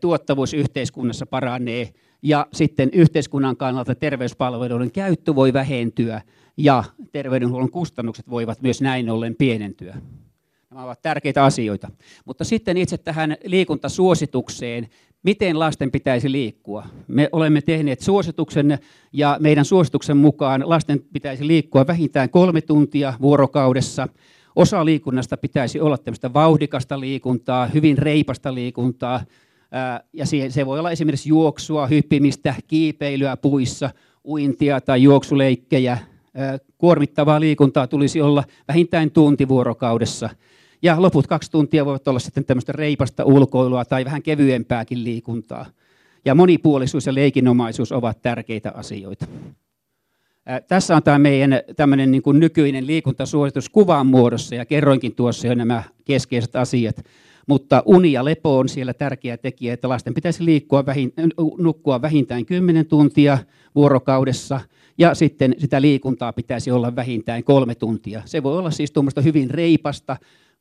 [0.00, 1.92] tuottavuus yhteiskunnassa paranee,
[2.22, 6.22] ja sitten yhteiskunnan kannalta terveyspalveluiden käyttö voi vähentyä,
[6.56, 9.96] ja terveydenhuollon kustannukset voivat myös näin ollen pienentyä.
[10.70, 11.90] Nämä ovat tärkeitä asioita.
[12.24, 14.88] Mutta sitten itse tähän liikuntasuositukseen,
[15.22, 16.86] miten lasten pitäisi liikkua.
[17.08, 18.78] Me olemme tehneet suosituksen
[19.12, 24.08] ja meidän suosituksen mukaan lasten pitäisi liikkua vähintään kolme tuntia vuorokaudessa.
[24.56, 29.24] Osa liikunnasta pitäisi olla tämmöistä vauhdikasta liikuntaa, hyvin reipasta liikuntaa,
[30.12, 33.90] ja se voi olla esimerkiksi juoksua, hyppimistä, kiipeilyä puissa,
[34.24, 35.98] uintia tai juoksuleikkejä.
[36.78, 40.30] Kuormittavaa liikuntaa tulisi olla vähintään tunti vuorokaudessa.
[40.82, 45.66] Ja loput kaksi tuntia voivat olla sitten tämmöistä reipasta ulkoilua tai vähän kevyempääkin liikuntaa.
[46.24, 49.26] Ja monipuolisuus ja leikinomaisuus ovat tärkeitä asioita.
[50.68, 55.82] Tässä on tämä meidän tämmöinen niin nykyinen liikuntasuositus kuvan muodossa ja kerroinkin tuossa jo nämä
[56.04, 57.04] keskeiset asiat.
[57.46, 61.12] Mutta uni ja lepo on siellä tärkeä tekijä, että lasten pitäisi liikkua vähin,
[61.58, 63.38] nukkua vähintään 10 tuntia
[63.74, 64.60] vuorokaudessa
[64.98, 68.22] ja sitten sitä liikuntaa pitäisi olla vähintään kolme tuntia.
[68.24, 70.16] Se voi olla siis tuommoista hyvin reipasta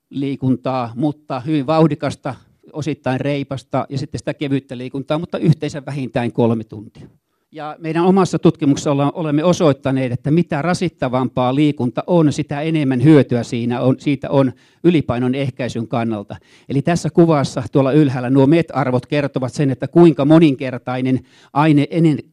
[0.10, 2.36] liikuntaa, mutta hyvin vauhdikasta,
[2.74, 7.08] osittain reipasta ja sitten sitä kevyttä liikuntaa, mutta yhteensä vähintään kolme tuntia.
[7.52, 13.82] Ja meidän omassa tutkimuksessa olemme osoittaneet, että mitä rasittavampaa liikunta on, sitä enemmän hyötyä siinä
[13.82, 14.52] on, siitä on
[14.84, 16.36] ylipainon ehkäisyn kannalta.
[16.70, 21.20] Eli tässä kuvassa tuolla ylhäällä nuo MET-arvot kertovat sen, että kuinka moninkertainen
[21.54, 21.88] aine,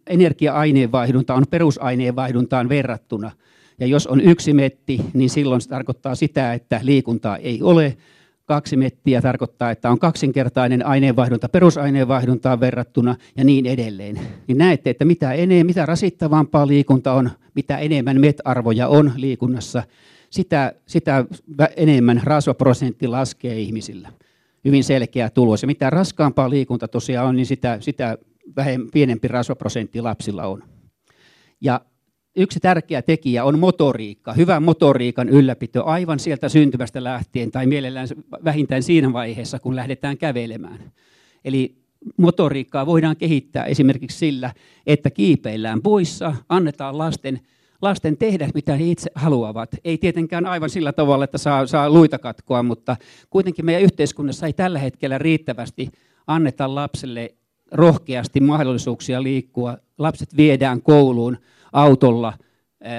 [0.07, 3.31] energia-aineenvaihdunta on perusaineenvaihduntaan verrattuna.
[3.81, 7.97] Ja jos on yksi metti, niin silloin se tarkoittaa sitä, että liikuntaa ei ole,
[8.47, 14.21] kaksi mettiä tarkoittaa, että on kaksinkertainen aineenvaihdunta perusaineenvaihduntaan verrattuna ja niin edelleen.
[14.47, 19.83] Niin näette, että mitä, enemmän, mitä rasittavampaa liikunta on, mitä enemmän MET-arvoja on liikunnassa,
[20.31, 21.25] sitä, sitä
[21.77, 24.13] enemmän rasvaprosentti laskee ihmisillä.
[24.65, 25.63] Hyvin selkeä tulos.
[25.63, 28.19] Ja mitä raskaampaa liikunta tosiaan on, niin sitä, sitä
[28.57, 30.63] vähemmän, pienempi rasvaprosentti lapsilla on.
[31.61, 31.81] Ja
[32.37, 38.09] yksi tärkeä tekijä on motoriikka, hyvä motoriikan ylläpito aivan sieltä syntymästä lähtien tai mielellään
[38.45, 40.93] vähintään siinä vaiheessa, kun lähdetään kävelemään.
[41.45, 41.77] Eli
[42.17, 44.53] motoriikkaa voidaan kehittää esimerkiksi sillä,
[44.87, 47.41] että kiipeillään poissa, annetaan lasten,
[47.83, 49.71] lasten tehdä mitä he itse haluavat.
[49.85, 52.97] Ei tietenkään aivan sillä tavalla, että saa, saa luita katkoa, mutta
[53.31, 55.91] kuitenkin meidän yhteiskunnassa ei tällä hetkellä riittävästi
[56.27, 57.35] anneta lapselle
[57.73, 59.79] rohkeasti mahdollisuuksia liikkua.
[59.99, 61.37] Lapset viedään kouluun
[61.73, 62.33] autolla,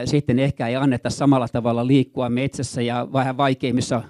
[0.06, 4.02] sitten ehkä ei anneta samalla tavalla liikkua metsässä ja vähän vaikeimmissa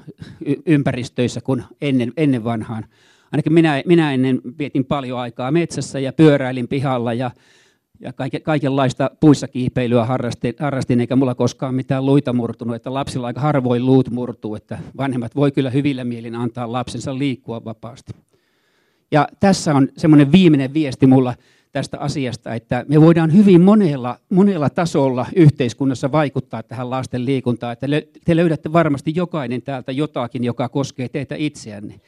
[0.65, 2.86] ympäristöissä kuin ennen, ennen vanhaan.
[3.32, 7.32] Ainakin minä, minä ennen vietin paljon aikaa metsässä ja pyöräilin pihalla ja,
[8.00, 13.28] ja kaiken, kaikenlaista puissa kiipeilyä harrastin, harrastin, eikä mulla koskaan mitään luita murtunut, että lapsilla
[13.28, 18.13] aika harvoin luut murtuu, että vanhemmat voi kyllä hyvillä mielin antaa lapsensa liikkua vapaasti.
[19.12, 21.34] Ja tässä on semmoinen viimeinen viesti mulla
[21.71, 27.73] tästä asiasta, että me voidaan hyvin monella, monella tasolla yhteiskunnassa vaikuttaa tähän lasten liikuntaan.
[27.73, 27.88] Että
[28.25, 32.01] te löydätte varmasti jokainen täältä jotakin, joka koskee teitä itseänne.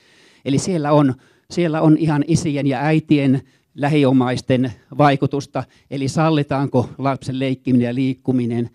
[0.45, 1.13] Eli siellä on,
[1.51, 3.41] siellä on ihan isien ja äitien
[3.75, 8.69] lähiomaisten vaikutusta, eli sallitaanko lapsen leikkiminen ja liikkuminen,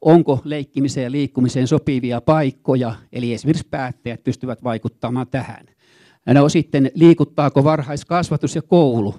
[0.00, 5.66] onko leikkimiseen ja liikkumiseen sopivia paikkoja, eli esimerkiksi päättäjät pystyvät vaikuttamaan tähän.
[6.26, 9.14] No sitten liikuttaako varhaiskasvatus ja koulu,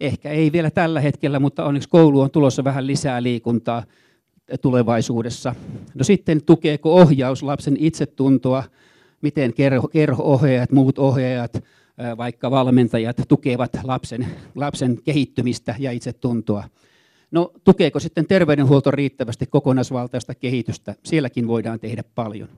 [0.00, 3.84] Ehkä ei vielä tällä hetkellä, mutta onneksi koulu on tulossa vähän lisää liikuntaa
[4.60, 5.54] tulevaisuudessa.
[5.94, 8.64] No sitten tukeeko ohjaus lapsen itsetuntoa,
[9.22, 11.64] miten kerho, kerho-ohjaajat, muut ohjaajat,
[12.16, 16.64] vaikka valmentajat tukevat lapsen, lapsen kehittymistä ja itsetuntoa.
[17.30, 20.94] No tukeeko sitten terveydenhuolto riittävästi kokonaisvaltaista kehitystä?
[21.04, 22.48] Sielläkin voidaan tehdä paljon.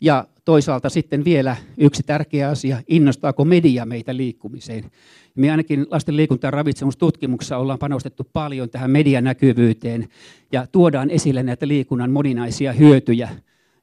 [0.00, 4.90] Ja toisaalta sitten vielä yksi tärkeä asia, innostaako media meitä liikkumiseen.
[5.34, 10.08] Me ainakin lasten liikunta- ja ravitsemustutkimuksessa ollaan panostettu paljon tähän medianäkyvyyteen
[10.52, 13.28] ja tuodaan esille näitä liikunnan moninaisia hyötyjä.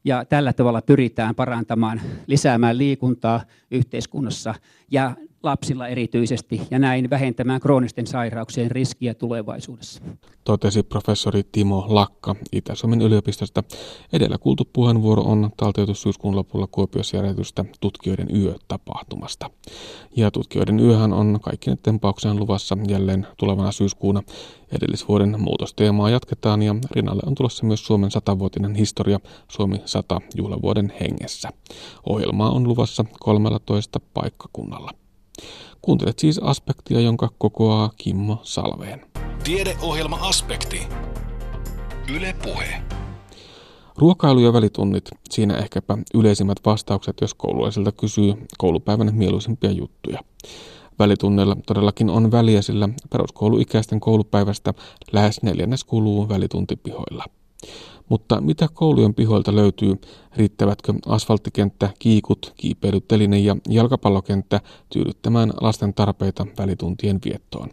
[0.05, 4.55] Ja tällä tavalla pyritään parantamaan, lisäämään liikuntaa yhteiskunnassa.
[4.91, 10.01] Ja lapsilla erityisesti ja näin vähentämään kroonisten sairauksien riskiä tulevaisuudessa.
[10.43, 13.63] Totesi professori Timo Lakka Itä-Suomen yliopistosta.
[14.13, 19.49] Edellä kuultu puheenvuoro on taltioitu syyskuun lopulla Kuopiossa järjestystä tutkijoiden yö-tapahtumasta.
[20.15, 24.21] Ja tutkijoiden yöhän on kaikkien tempaukseen luvassa jälleen tulevana syyskuuna.
[24.71, 31.49] Edellisvuoden muutosteemaa jatketaan ja rinnalle on tulossa myös Suomen satavuotinen historia Suomi 100 juhlavuoden hengessä.
[32.09, 35.04] Ohjelmaa on luvassa 13 paikkakunnalla.
[35.81, 39.05] Kuuntelet siis aspektia, jonka kokoaa Kimmo Salveen.
[39.43, 40.81] Tiedeohjelma Aspekti.
[42.15, 42.81] Yle Puhe.
[43.97, 50.19] Ruokailu ja välitunnit, siinä ehkäpä yleisimmät vastaukset, jos koululaisilta kysyy koulupäivän mieluisimpia juttuja.
[50.99, 54.73] Välitunneilla todellakin on väliä, sillä peruskouluikäisten koulupäivästä
[55.11, 57.25] lähes neljännes kuluu välituntipihoilla.
[58.09, 59.95] Mutta mitä koulujen pihoilta löytyy?
[60.35, 67.69] Riittävätkö asfalttikenttä, kiikut, kiipeilyteline ja jalkapallokenttä tyydyttämään lasten tarpeita välituntien viettoon?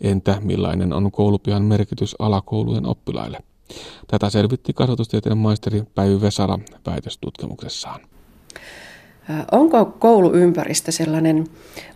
[0.00, 3.38] Entä millainen on koulupihan merkitys alakoulujen oppilaille?
[4.08, 8.00] Tätä selvitti kasvatustieteen maisteri Päivi Vesara väitöstutkimuksessaan.
[9.52, 11.46] Onko kouluympäristö sellainen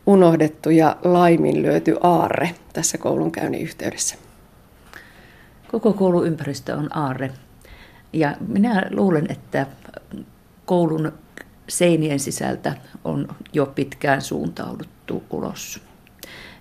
[0.06, 4.14] unohdettu ja laiminlyöty aarre tässä koulunkäynnin yhteydessä?
[5.70, 7.30] Koko kouluympäristö on aarre.
[8.12, 9.66] Ja minä luulen, että
[10.64, 11.12] koulun
[11.68, 15.80] seinien sisältä on jo pitkään suuntauduttu ulos.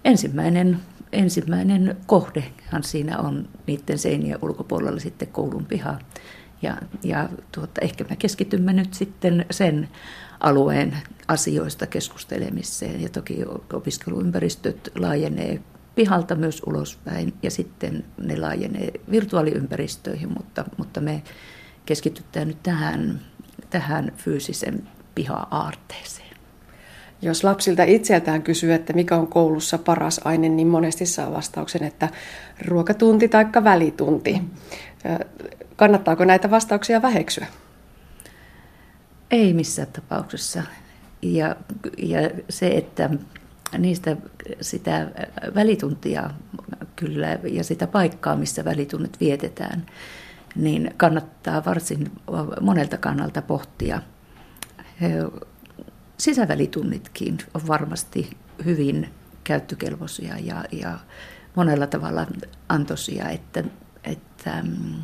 [0.05, 0.79] Ensimmäinen,
[1.11, 5.99] ensimmäinen kohdehan siinä on niiden seinien ulkopuolella sitten koulun piha.
[6.61, 9.89] Ja, ja tuota, ehkä me keskitymme nyt sitten sen
[10.39, 13.01] alueen asioista keskustelemiseen.
[13.01, 13.39] Ja toki
[13.73, 15.61] opiskeluympäristöt laajenee
[15.95, 21.23] pihalta myös ulospäin ja sitten ne laajenee virtuaaliympäristöihin, mutta, mutta me
[21.85, 23.21] keskitytään nyt tähän,
[23.69, 26.31] tähän fyysisen piha-aarteeseen.
[27.21, 32.09] Jos lapsilta itseltään kysyy, että mikä on koulussa paras aine, niin monesti saa vastauksen, että
[32.65, 34.41] ruokatunti tai välitunti.
[35.75, 37.47] Kannattaako näitä vastauksia väheksyä?
[39.31, 40.63] Ei missään tapauksessa.
[41.21, 41.55] Ja,
[41.97, 43.09] ja se, että
[43.77, 44.17] niistä
[44.61, 45.11] sitä
[45.55, 46.29] välituntia
[46.95, 49.85] kyllä ja sitä paikkaa, missä välitunnit vietetään,
[50.55, 52.11] niin kannattaa varsin
[52.61, 54.01] monelta kannalta pohtia.
[56.17, 59.09] Sisävälitunnitkin on varmasti hyvin
[59.43, 60.99] käyttökelpoisia ja, ja
[61.55, 62.27] monella tavalla
[62.69, 63.63] antoisia, että,
[64.03, 65.03] että mm,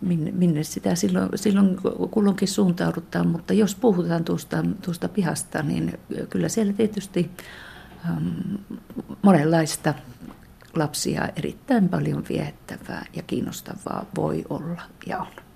[0.00, 1.76] minne, minne sitä silloin, silloin
[2.10, 5.98] kulloinkin suuntaudutaan, mutta jos puhutaan tuosta, tuosta pihasta, niin
[6.30, 7.30] kyllä siellä tietysti
[8.08, 8.54] ähm,
[9.22, 9.94] monenlaista
[10.74, 15.46] lapsia erittäin paljon viettävää ja kiinnostavaa voi olla ja on.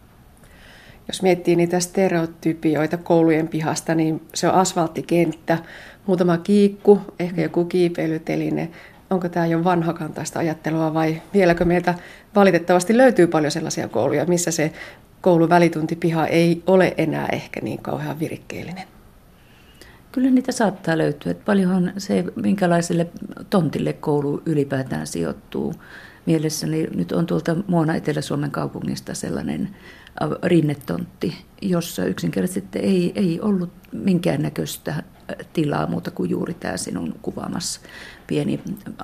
[1.08, 5.58] Jos miettii niitä stereotypioita koulujen pihasta, niin se on asfalttikenttä,
[6.06, 8.70] muutama kiikku, ehkä joku kiipeilyteline,
[9.10, 11.94] onko tämä jo vanhakantaista ajattelua vai vieläkö meiltä
[12.34, 14.72] valitettavasti löytyy paljon sellaisia kouluja, missä se
[15.20, 18.84] kouluvälituntipiha ei ole enää ehkä niin kauhean virikkeellinen?
[20.12, 21.32] Kyllä niitä saattaa löytyä.
[21.32, 23.06] Että paljonhan se, minkälaiselle
[23.50, 25.74] tontille koulu ylipäätään sijoittuu.
[26.26, 29.76] Mielessäni nyt on tuolta Muona Etelä-Suomen kaupungista sellainen
[30.22, 35.02] äh, rinnetontti, jossa yksinkertaisesti ei, ei ollut minkäännäköistä
[35.52, 37.80] tilaa muuta kuin juuri tämä sinun kuvaamassa
[38.30, 38.60] pieni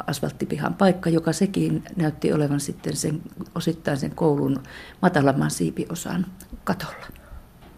[0.06, 3.22] asfalttipihan paikka, joka sekin näytti olevan sitten sen,
[3.54, 4.62] osittain sen koulun
[5.02, 6.26] matalamman siipiosan
[6.64, 7.06] katolla.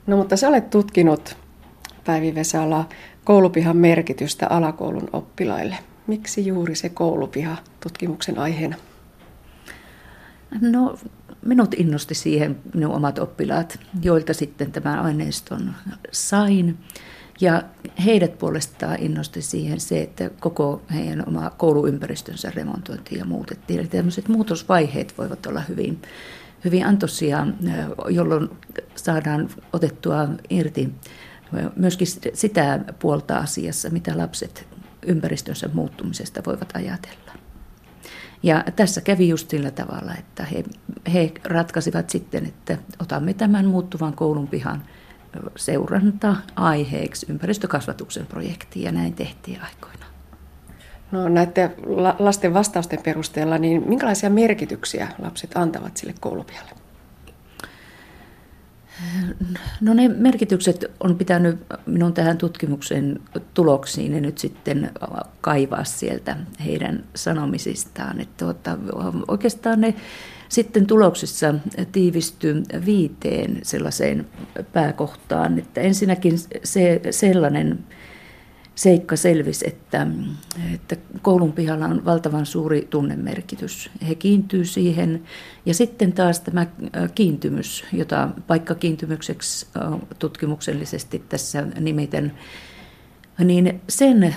[0.07, 1.37] No mutta sä olet tutkinut,
[2.05, 2.89] Päivi Vesala,
[3.25, 5.77] koulupihan merkitystä alakoulun oppilaille.
[6.07, 8.77] Miksi juuri se koulupiha tutkimuksen aiheena?
[10.61, 10.99] No
[11.47, 15.75] minut innosti siihen minun omat oppilaat, joilta sitten tämän aineiston
[16.13, 16.79] sain.
[17.41, 17.63] Ja
[18.05, 23.81] heidät puolestaan innosti siihen se, että koko heidän oma kouluympäristönsä remontointiin ja muutettiin.
[23.81, 26.03] Eli tämmöiset muutosvaiheet voivat olla hyvin,
[26.65, 27.47] hyvin antoisia,
[28.09, 28.49] jolloin
[28.95, 30.95] saadaan otettua irti
[31.77, 34.67] myöskin sitä puolta asiassa, mitä lapset
[35.07, 37.33] ympäristönsä muuttumisesta voivat ajatella.
[38.43, 40.65] Ja tässä kävi just sillä tavalla, että he,
[41.13, 44.83] he ratkaisivat sitten, että otamme tämän muuttuvan koulun pihan–
[45.57, 50.07] seuranta aiheeksi ympäristökasvatuksen projektiin ja näin tehtiin aikoina.
[51.13, 51.75] No näiden
[52.19, 56.71] lasten vastausten perusteella, niin minkälaisia merkityksiä lapset antavat sille koulupialle?
[59.81, 63.21] No ne merkitykset on pitänyt minun tähän tutkimuksen
[63.55, 64.91] tuloksiin ja nyt sitten
[65.41, 68.21] kaivaa sieltä heidän sanomisistaan.
[68.21, 68.79] Että tuota,
[69.29, 69.95] oikeastaan ne
[70.49, 71.55] sitten tuloksissa
[71.93, 74.27] tiivistyy viiteen sellaiseen
[74.73, 77.79] pääkohtaan, että ensinnäkin se sellainen,
[78.75, 80.07] seikka selvisi, että,
[80.75, 83.91] että koulun pihalla on valtavan suuri tunnemerkitys.
[84.09, 85.23] He kiintyy siihen.
[85.67, 86.67] Ja sitten taas tämä
[87.15, 89.67] kiintymys, jota paikkakiintymykseksi
[90.19, 92.33] tutkimuksellisesti tässä nimitän,
[93.45, 94.35] niin sen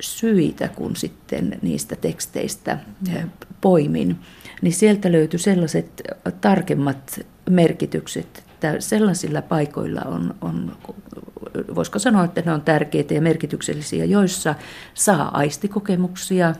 [0.00, 2.78] syitä, kun sitten niistä teksteistä
[3.60, 4.16] poimin,
[4.62, 6.02] niin sieltä löytyi sellaiset
[6.40, 10.76] tarkemmat merkitykset, että sellaisilla paikoilla on, on
[11.74, 14.54] voisiko sanoa, että ne on tärkeitä ja merkityksellisiä, joissa
[14.94, 16.54] saa aistikokemuksia,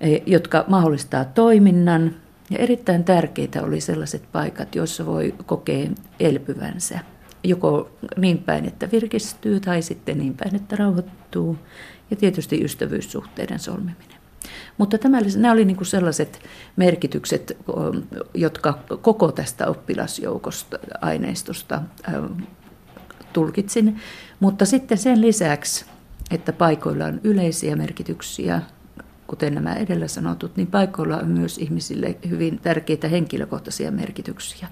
[0.00, 2.14] e, jotka mahdollistaa toiminnan.
[2.50, 5.88] Ja erittäin tärkeitä oli sellaiset paikat, joissa voi kokea
[6.20, 6.98] elpyvänsä.
[7.44, 11.58] Joko niin päin, että virkistyy tai sitten niin päin, että rauhoittuu.
[12.10, 14.13] Ja tietysti ystävyyssuhteiden solmiminen.
[14.78, 16.40] Mutta tämä, nämä oli niin sellaiset
[16.76, 17.56] merkitykset,
[18.34, 21.82] jotka koko tästä oppilasjoukosta, aineistosta
[23.32, 24.00] tulkitsin.
[24.40, 25.84] Mutta sitten sen lisäksi,
[26.30, 28.62] että paikoilla on yleisiä merkityksiä,
[29.26, 34.68] kuten nämä edellä sanotut, niin paikoilla on myös ihmisille hyvin tärkeitä henkilökohtaisia merkityksiä.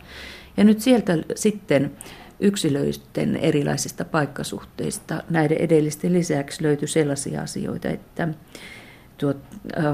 [0.56, 1.92] Ja nyt sieltä sitten
[2.40, 8.28] yksilöiden erilaisista paikkasuhteista näiden edellisten lisäksi löytyi sellaisia asioita, että
[9.22, 9.36] tuot,
[9.78, 9.84] äh,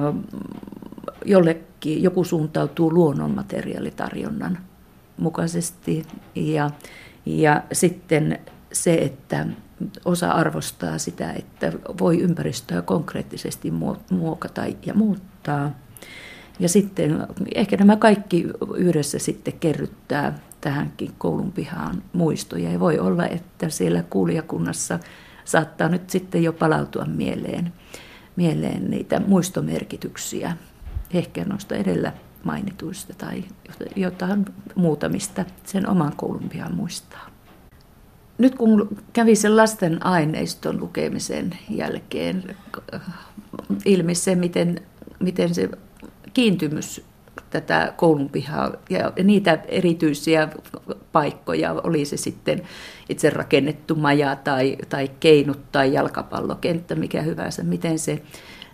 [1.24, 4.59] jollekin joku suuntautuu luonnonmateriaalitarjonnan
[5.16, 6.03] mukaisesti
[6.35, 6.70] ja,
[7.26, 8.39] ja sitten
[8.72, 9.47] se, että
[10.05, 13.72] osa arvostaa sitä, että voi ympäristöä konkreettisesti
[14.11, 15.70] muokata ja muuttaa.
[16.61, 22.72] Ja sitten ehkä nämä kaikki yhdessä sitten kerryttää tähänkin koulun pihaan muistoja.
[22.72, 24.99] Ja voi olla, että siellä kuulijakunnassa
[25.45, 27.72] saattaa nyt sitten jo palautua mieleen,
[28.39, 30.57] mieleen niitä muistomerkityksiä,
[31.14, 32.12] ehkä noista edellä
[32.45, 33.45] mainituista tai
[33.97, 37.30] jotain muutamista sen oman koulun pihaan muistaa.
[38.39, 42.57] Nyt kun kävi sen lasten aineiston lukemisen jälkeen
[43.84, 44.80] ilmi se, miten,
[45.20, 45.68] miten se
[46.34, 47.05] kiintymys
[47.51, 50.49] tätä koulun pihaa ja niitä erityisiä
[51.12, 52.62] paikkoja, oli se sitten
[53.09, 58.22] itse rakennettu maja tai, tai keinut tai jalkapallokenttä, mikä hyvänsä, miten se,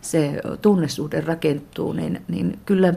[0.01, 2.95] se tunnesuhde rakentuu, niin, niin kyllä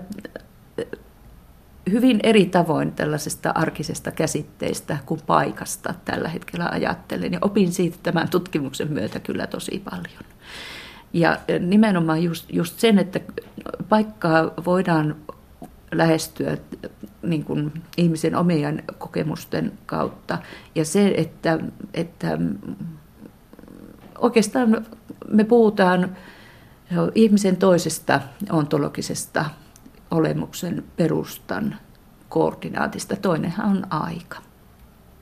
[1.91, 7.33] hyvin eri tavoin tällaisesta arkisesta käsitteistä kuin paikasta tällä hetkellä ajattelen.
[7.33, 10.23] Ja opin siitä tämän tutkimuksen myötä kyllä tosi paljon.
[11.13, 13.19] Ja nimenomaan just, just sen, että
[13.89, 15.15] paikkaa voidaan
[15.91, 16.57] lähestyä
[17.21, 20.37] niin kuin ihmisen omien kokemusten kautta.
[20.75, 21.59] Ja se, että,
[21.93, 22.37] että
[24.17, 24.85] oikeastaan
[25.27, 26.17] me puhutaan
[27.15, 28.21] ihmisen toisesta
[28.51, 29.45] ontologisesta
[30.11, 31.75] olemuksen perustan
[32.29, 33.15] koordinaatista.
[33.15, 34.37] Toinenhan on aika.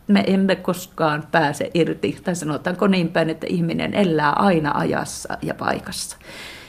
[0.08, 5.54] Me emme koskaan pääse irti, tai sanotaanko niin päin, että ihminen elää aina ajassa ja
[5.54, 6.18] paikassa.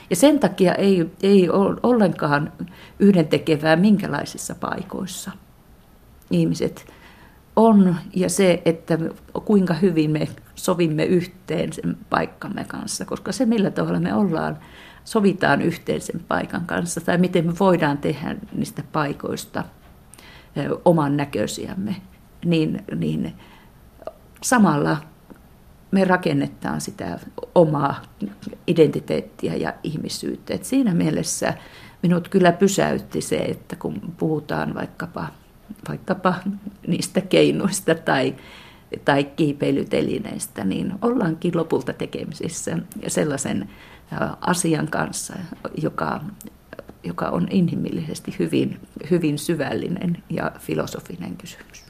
[0.09, 2.53] Ja sen takia ei, ei ole ollenkaan
[2.99, 5.31] yhdentekevää minkälaisissa paikoissa
[6.31, 6.85] ihmiset
[7.55, 8.97] on, ja se, että
[9.45, 14.57] kuinka hyvin me sovimme yhteen sen paikkamme kanssa, koska se millä tavalla me ollaan
[15.03, 19.63] sovitaan yhteen sen paikan kanssa tai miten me voidaan tehdä niistä paikoista
[20.85, 21.95] oman näköisiämme,
[22.45, 23.33] niin, niin
[24.43, 24.97] samalla
[25.91, 27.19] me rakennetaan sitä
[27.55, 28.01] omaa
[28.67, 30.53] identiteettiä ja ihmisyyttä.
[30.53, 31.53] Et siinä mielessä
[32.03, 35.27] minut kyllä pysäytti se, että kun puhutaan vaikkapa,
[35.89, 36.35] vaikkapa
[36.87, 38.35] niistä keinoista tai,
[39.05, 42.77] tai kiipeilytelineistä, niin ollaankin lopulta tekemisissä
[43.07, 43.69] sellaisen
[44.41, 45.33] asian kanssa,
[45.81, 46.21] joka,
[47.03, 48.79] joka on inhimillisesti hyvin,
[49.11, 51.86] hyvin syvällinen ja filosofinen kysymys.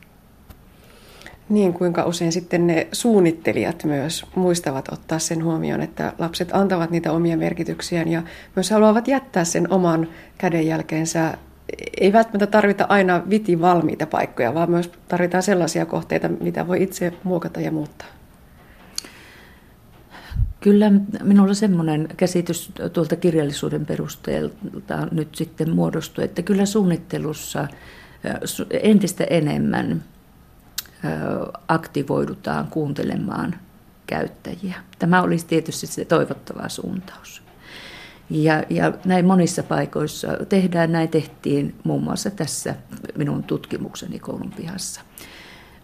[1.50, 7.12] Niin, kuinka usein sitten ne suunnittelijat myös muistavat ottaa sen huomioon, että lapset antavat niitä
[7.12, 8.24] omia merkityksiään ja
[8.56, 11.38] myös haluavat jättää sen oman kädenjälkeensä.
[12.02, 17.14] Ei välttämättä tarvita aina viti valmiita paikkoja, vaan myös tarvitaan sellaisia kohteita, mitä voi itse
[17.24, 18.08] muokata ja muuttaa.
[20.60, 20.92] Kyllä
[21.24, 27.68] minulla semmoinen käsitys tuolta kirjallisuuden perusteelta nyt sitten muodostui, että kyllä suunnittelussa
[28.84, 30.04] entistä enemmän
[31.68, 33.56] aktivoidutaan kuuntelemaan
[34.08, 34.76] käyttäjiä.
[35.00, 37.42] Tämä olisi tietysti se toivottava suuntaus.
[38.30, 42.76] Ja, ja näin monissa paikoissa tehdään, näin tehtiin muun muassa tässä
[43.18, 45.02] minun tutkimukseni koulun pihassa.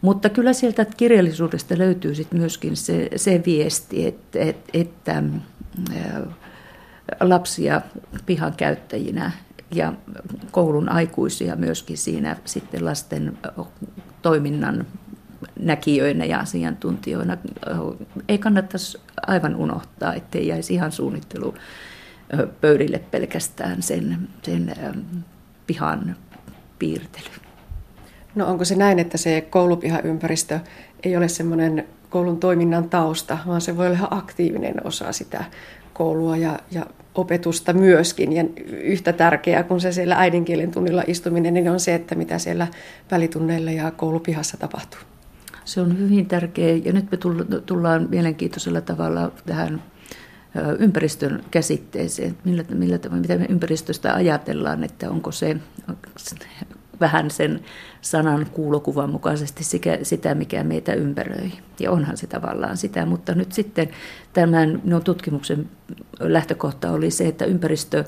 [0.01, 5.24] Mutta kyllä sieltä kirjallisuudesta löytyy sit myöskin se, se viesti, että, että, että
[7.20, 7.82] lapsia
[8.26, 9.32] pihan käyttäjinä
[9.72, 9.93] ja
[10.51, 13.38] koulun aikuisia myöskin siinä sitten lasten
[14.22, 14.86] toiminnan
[15.60, 17.38] näkijöinä ja asiantuntijoina.
[18.28, 21.54] Ei kannattaisi aivan unohtaa, ettei jäisi ihan suunnittelu
[22.62, 24.74] pöydille pelkästään sen, sen
[25.68, 26.16] pihan
[26.80, 27.30] piirtely.
[28.36, 30.60] No onko se näin, että se koulupihaympäristö
[31.04, 35.44] ei ole semmoinen koulun toiminnan tausta, vaan se voi olla ihan aktiivinen osa sitä
[35.94, 36.86] koulua ja, ja
[37.16, 38.34] opetusta myöskin.
[38.34, 42.68] Ja yhtä tärkeää kuin se siellä äidinkielen tunnilla istuminen, niin on se, että mitä siellä
[43.12, 45.00] välitunneilla ja koulupihassa tapahtuu.
[45.66, 47.18] Se on hyvin tärkeä ja nyt me
[47.66, 49.84] tullaan mielenkiintoisella tavalla tähän
[50.80, 55.57] ympäristön käsitteeseen, millä, millä mitä me ympäristöstä ajatellaan, että onko se
[56.99, 57.59] vähän sen
[58.01, 59.64] sanan kuulokuvan mukaisesti
[60.03, 61.51] sitä, mikä meitä ympäröi.
[61.80, 63.89] Ja onhan se tavallaan sitä, mutta nyt sitten
[64.34, 65.70] tämän no, tutkimuksen
[66.20, 68.03] lähtökohta oli se, että ympäristö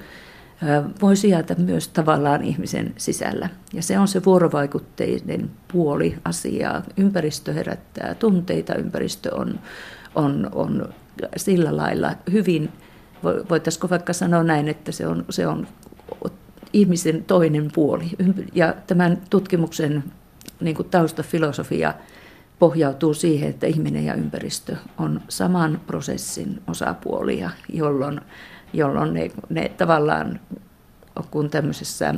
[1.01, 3.49] voi sijata myös tavallaan ihmisen sisällä.
[3.73, 6.83] Ja se on se vuorovaikutteinen puoli asiaa.
[6.97, 9.59] Ympäristö herättää tunteita, ympäristö on,
[10.15, 10.89] on, on
[11.37, 12.69] sillä lailla hyvin,
[13.49, 15.67] voitaisiko vaikka sanoa näin, että se on, se on
[16.73, 18.09] ihmisen toinen puoli.
[18.53, 20.03] Ja tämän tutkimuksen
[20.61, 21.93] niin kuin taustafilosofia
[22.59, 28.21] pohjautuu siihen, että ihminen ja ympäristö on saman prosessin osapuolia, jolloin,
[28.77, 30.39] jolloin ne, ne tavallaan,
[31.31, 32.15] kun tämmöisessä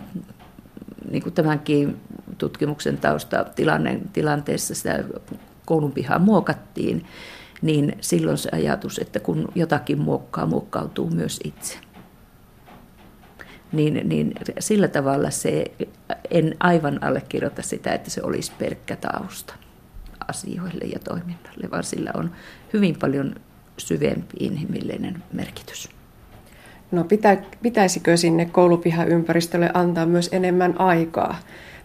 [1.11, 1.97] niin kuin tämänkin
[2.37, 5.03] tutkimuksen tausta tilanne, tilanteessa sitä
[5.65, 7.05] koulun pihaa muokattiin,
[7.61, 11.77] niin silloin se ajatus, että kun jotakin muokkaa, muokkautuu myös itse
[13.71, 15.65] niin, niin sillä tavalla se,
[16.31, 19.53] en aivan allekirjoita sitä, että se olisi pelkkä tausta
[20.27, 22.31] asioille ja toiminnalle, vaan sillä on
[22.73, 23.35] hyvin paljon
[23.77, 25.89] syvempi inhimillinen merkitys.
[26.91, 31.39] No pitä, pitäisikö sinne koulupihaympäristölle antaa myös enemmän aikaa?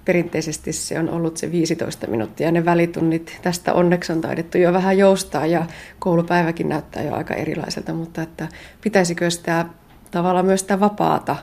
[0.05, 3.39] Perinteisesti se on ollut se 15 minuuttia ne välitunnit.
[3.43, 5.67] Tästä onneksi on taidettu jo vähän joustaa ja
[5.99, 8.49] koulupäiväkin näyttää jo aika erilaiselta, mutta että
[8.81, 9.67] pitäisikö sitä
[10.11, 11.37] tavallaan myös sitä vapaata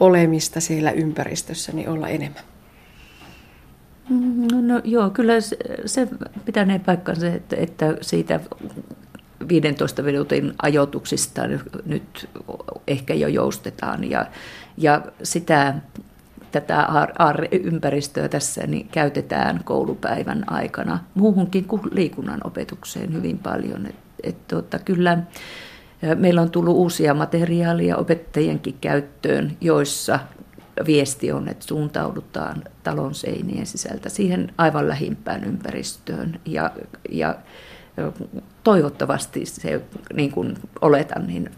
[0.00, 2.42] olemista siellä ympäristössä niin olla enemmän?
[4.52, 5.56] No, no joo, kyllä se,
[5.86, 6.08] se
[6.44, 8.40] pitänee paikkansa, että, että siitä
[9.48, 11.42] 15 minuutin ajoituksista
[11.86, 12.28] nyt
[12.86, 14.26] ehkä jo joustetaan ja,
[14.76, 15.74] ja sitä
[16.52, 16.86] tätä
[17.52, 23.86] ympäristöä tässä niin käytetään koulupäivän aikana muuhunkin kuin liikunnan opetukseen hyvin paljon.
[23.86, 25.18] Et, et, tuota, kyllä
[26.14, 30.18] Meillä on tullut uusia materiaaleja opettajienkin käyttöön, joissa
[30.86, 36.40] viesti on, että suuntaudutaan talon seinien sisältä siihen aivan lähimpään ympäristöön.
[36.44, 36.70] Ja,
[37.10, 37.34] ja
[38.64, 39.82] toivottavasti se,
[40.14, 41.50] niin kuin oletan, niin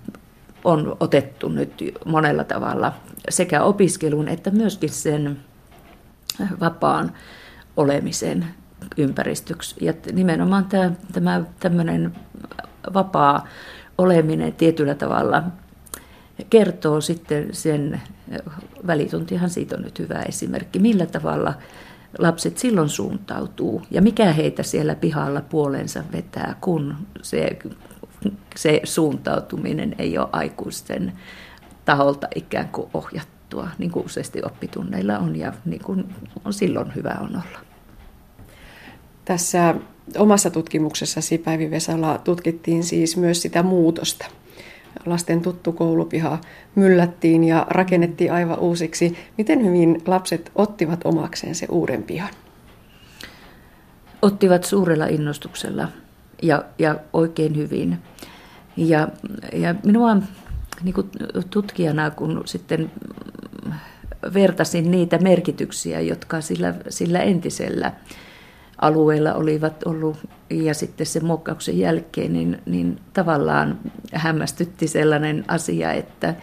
[0.64, 1.72] on otettu nyt
[2.04, 2.92] monella tavalla
[3.28, 5.38] sekä opiskelun että myöskin sen
[6.60, 7.12] vapaan
[7.76, 8.46] olemisen
[8.96, 9.76] ympäristöksi.
[9.80, 12.14] Ja nimenomaan tämä, tämä tämmöinen
[12.94, 13.46] vapaa
[13.98, 15.42] oleminen tietyllä tavalla
[16.50, 18.00] kertoo sitten sen,
[18.86, 21.54] välituntihan siitä on nyt hyvä esimerkki, millä tavalla
[22.18, 27.58] lapset silloin suuntautuu ja mikä heitä siellä pihalla puolensa vetää, kun se,
[28.56, 31.12] se suuntautuminen ei ole aikuisten
[31.84, 37.16] taholta ikään kuin ohjattua, niin kuin useasti oppitunneilla on ja niin kuin on silloin hyvä
[37.20, 37.58] on olla.
[39.24, 39.74] Tässä
[40.18, 44.26] omassa tutkimuksessasi Päivi Vesala tutkittiin siis myös sitä muutosta.
[45.06, 46.38] Lasten tuttu koulupiha
[46.74, 49.16] myllättiin ja rakennettiin aivan uusiksi.
[49.38, 52.30] Miten hyvin lapset ottivat omakseen se uuden pihan?
[54.22, 55.88] Ottivat suurella innostuksella
[56.42, 57.98] ja, ja oikein hyvin.
[58.76, 59.08] Ja,
[59.52, 60.16] ja minua
[60.82, 61.10] niin kuin
[61.50, 62.90] tutkijana, kun sitten
[64.34, 67.92] vertasin niitä merkityksiä, jotka sillä, sillä entisellä
[68.84, 70.16] alueella olivat ollut
[70.50, 73.78] ja sitten sen muokkauksen jälkeen, niin, niin tavallaan
[74.12, 76.34] hämmästytti sellainen asia, että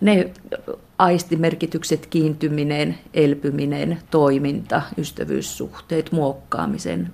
[0.00, 0.30] ne
[0.98, 7.12] aistimerkitykset, kiintyminen, elpyminen, toiminta, ystävyyssuhteet, muokkaamisen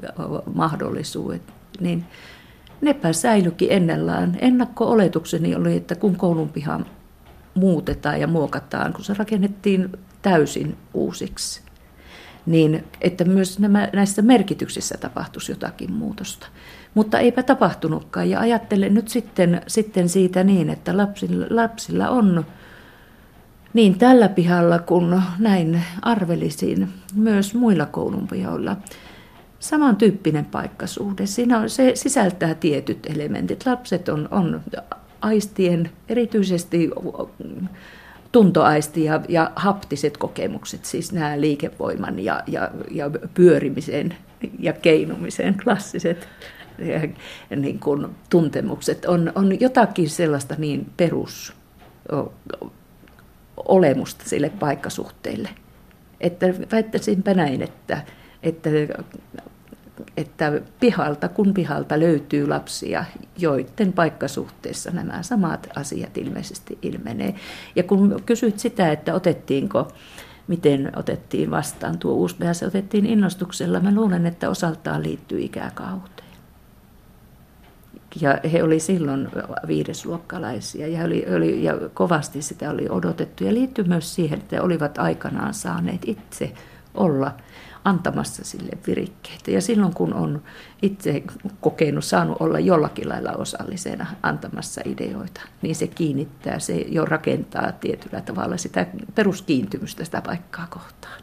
[0.54, 1.42] mahdollisuudet,
[1.80, 2.04] niin
[2.80, 4.36] nepä säilyikin ennellään.
[4.40, 6.80] Ennakko-oletukseni oli, että kun koulun piha
[7.54, 11.67] muutetaan ja muokataan, kun se rakennettiin täysin uusiksi,
[12.48, 16.46] niin että myös nämä, näissä merkityksissä tapahtuisi jotakin muutosta.
[16.94, 22.46] Mutta eipä tapahtunutkaan ja ajattelen nyt sitten, sitten siitä niin, että lapsilla, lapsilla on
[23.74, 28.76] niin tällä pihalla kuin näin arvelisin myös muilla koulunpihoilla
[29.58, 31.26] samantyyppinen paikkasuhde.
[31.26, 33.66] Siinä on, se sisältää tietyt elementit.
[33.66, 34.60] Lapset on, on
[35.20, 36.90] aistien, erityisesti
[38.38, 44.16] tuntoaisti ja, ja haptiset kokemukset, siis nämä liikevoiman ja, ja, ja pyörimisen
[44.58, 46.28] ja keinumisen klassiset
[47.56, 51.52] niin kuin, tuntemukset, on, on jotakin sellaista niin perus
[53.56, 55.48] olemusta sille paikkasuhteelle.
[56.20, 58.02] Että väittäisinpä näin, että,
[58.42, 58.70] että
[60.16, 63.04] että pihalta kun pihalta löytyy lapsia,
[63.38, 67.34] joiden paikkasuhteessa nämä samat asiat ilmeisesti ilmenee.
[67.76, 69.92] Ja kun kysyt sitä, että otettiinko,
[70.48, 73.80] miten otettiin vastaan tuo uusi se otettiin innostuksella.
[73.80, 76.28] Mä luulen, että osaltaan liittyy ikäkauteen.
[78.20, 79.28] Ja he oli silloin
[79.66, 83.44] viidesluokkalaisia ja, oli, oli, ja kovasti sitä oli odotettu.
[83.44, 86.52] Ja liittyy myös siihen, että olivat aikanaan saaneet itse
[86.94, 87.34] olla–
[87.88, 89.50] antamassa sille virikkeitä.
[89.50, 90.42] Ja silloin kun on
[90.82, 91.22] itse
[91.60, 98.20] kokenut, saanut olla jollakin lailla osallisena antamassa ideoita, niin se kiinnittää, se jo rakentaa tietyllä
[98.20, 101.22] tavalla sitä peruskiintymystä sitä paikkaa kohtaan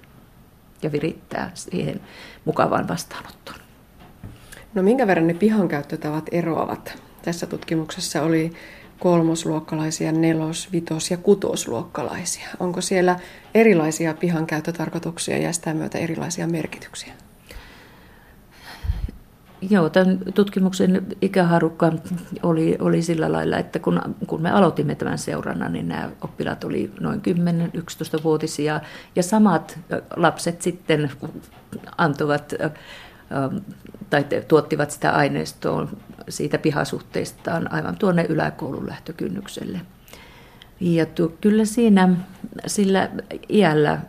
[0.81, 2.01] ja virittää siihen
[2.45, 3.59] mukavaan vastaanottoon.
[4.73, 7.03] No minkä verran ne pihankäyttötavat eroavat?
[7.21, 8.53] Tässä tutkimuksessa oli
[9.05, 12.47] kolmosluokkalaisia, nelos-, vitos- ja kutosluokkalaisia.
[12.59, 13.19] Onko siellä
[13.53, 17.13] erilaisia pihan käyttötarkoituksia ja sitä myötä erilaisia merkityksiä?
[19.69, 21.91] Joo, tämän tutkimuksen ikäharukka
[22.43, 26.91] oli, oli sillä lailla, että kun, kun me aloitimme tämän seurannan, niin nämä oppilaat oli
[26.99, 28.81] noin 10-11-vuotisia
[29.15, 29.79] ja samat
[30.15, 31.11] lapset sitten
[31.97, 32.53] antoivat
[34.09, 35.87] tai tuottivat sitä aineistoa
[36.29, 39.81] siitä pihasuhteistaan aivan tuonne yläkoulun lähtökynnykselle.
[40.79, 42.09] Ja tuo, kyllä siinä
[42.67, 43.09] sillä
[43.49, 43.99] iällä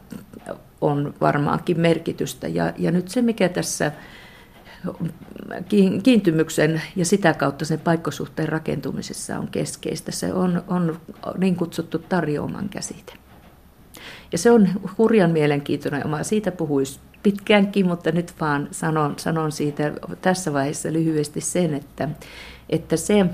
[0.80, 2.48] on varmaankin merkitystä.
[2.48, 3.92] Ja, ja nyt se, mikä tässä
[6.02, 11.00] kiintymyksen ja sitä kautta sen paikkosuhteen rakentumisessa on keskeistä, se on, on
[11.38, 13.25] niin kutsuttu tarjoaman käsite.
[14.32, 14.68] Ja se on
[14.98, 16.22] hurjan mielenkiintoinen oma.
[16.22, 22.08] Siitä puhuisi pitkäänkin, mutta nyt vaan sanon, sanon siitä tässä vaiheessa lyhyesti sen, että,
[22.70, 23.26] että se,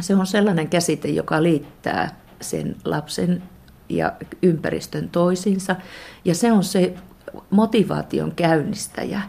[0.00, 3.42] se on sellainen käsite, joka liittää sen lapsen
[3.88, 5.76] ja ympäristön toisinsa.
[6.24, 6.94] Ja se on se
[7.50, 9.20] motivaation käynnistäjä,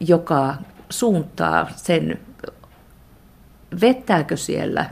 [0.00, 0.54] joka
[0.90, 2.20] suuntaa sen,
[3.80, 4.90] vettääkö siellä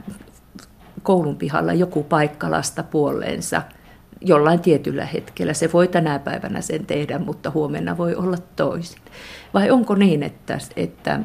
[1.03, 3.63] koulun pihalla joku paikka lasta puoleensa–
[4.25, 5.53] jollain tietyllä hetkellä.
[5.53, 9.03] Se voi tänä päivänä sen tehdä, mutta huomenna voi olla toisin.
[9.55, 11.21] Vai onko niin, että, että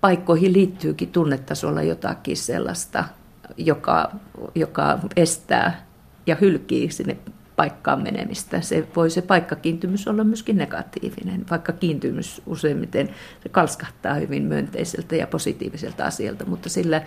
[0.00, 3.04] paikkoihin liittyykin tunnetasolla jotakin sellaista,
[3.56, 4.10] joka,
[4.54, 5.86] joka estää
[6.26, 7.16] ja hylkii sinne
[7.56, 8.60] paikkaan menemistä.
[8.60, 13.08] Se voi se paikkakiintymys olla myöskin negatiivinen, vaikka kiintymys useimmiten
[13.42, 17.02] se kalskahtaa hyvin myönteiseltä ja positiiviselta asialta, mutta sillä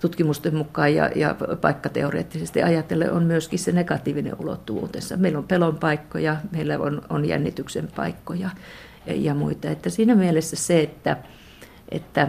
[0.00, 5.16] tutkimusten mukaan ja, ja paikkateoreettisesti ajatellen on myöskin se negatiivinen ulottuvuutensa.
[5.16, 8.50] Meillä on pelon paikkoja, meillä on, on jännityksen paikkoja
[9.06, 9.70] ja, muita.
[9.70, 11.16] Että siinä mielessä se, että,
[11.88, 12.28] että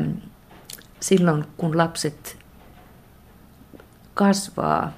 [0.99, 2.37] silloin kun lapset
[4.13, 4.93] kasvaa,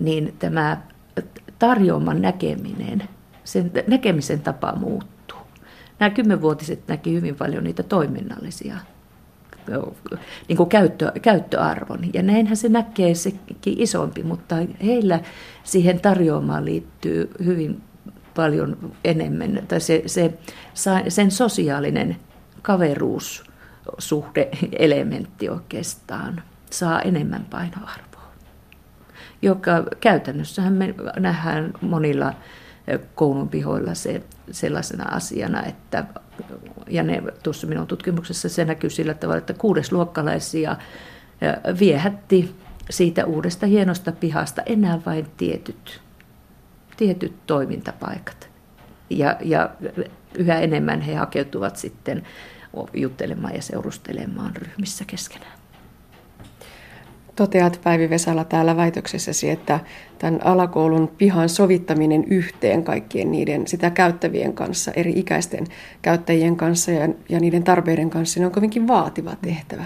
[0.00, 0.82] niin tämä
[1.58, 3.02] tarjoaman näkeminen,
[3.44, 5.38] sen näkemisen tapa muuttuu.
[5.98, 8.74] Nämä kymmenvuotiset näki hyvin paljon niitä toiminnallisia
[10.48, 12.00] niin kuin käyttö, käyttöarvon.
[12.14, 15.20] Ja näinhän se näkee sekin isompi, mutta heillä
[15.64, 17.82] siihen tarjoamaan liittyy hyvin
[18.34, 20.38] paljon enemmän, tai se, se,
[21.08, 22.16] sen sosiaalinen
[22.62, 24.48] kaveruussuhde
[24.78, 28.07] elementti oikeastaan saa enemmän painoarvoa
[29.42, 32.34] joka käytännössähän me nähdään monilla
[33.14, 36.04] koulun pihoilla se sellaisena asiana, että
[36.88, 40.76] ja ne, tuossa minun tutkimuksessa se näkyy sillä tavalla, että kuudesluokkalaisia
[41.78, 42.54] viehätti
[42.90, 46.00] siitä uudesta hienosta pihasta enää vain tietyt,
[46.96, 48.48] tietyt toimintapaikat.
[49.10, 49.70] Ja, ja
[50.34, 52.22] yhä enemmän he hakeutuvat sitten
[52.94, 55.58] juttelemaan ja seurustelemaan ryhmissä keskenään.
[57.38, 59.80] Toteat Päivi Vesala täällä väitöksessäsi, että
[60.18, 65.66] tämän alakoulun pihan sovittaminen yhteen kaikkien niiden sitä käyttävien kanssa, eri ikäisten
[66.02, 69.84] käyttäjien kanssa ja, ja niiden tarpeiden kanssa, niin on kovinkin vaativa tehtävä.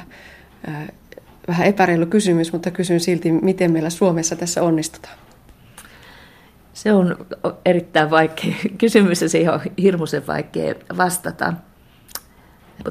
[1.48, 5.18] Vähän epäreilu kysymys, mutta kysyn silti, miten meillä Suomessa tässä onnistutaan.
[6.72, 7.26] Se on
[7.64, 11.52] erittäin vaikea kysymys ja siihen on hirmuisen vaikea vastata.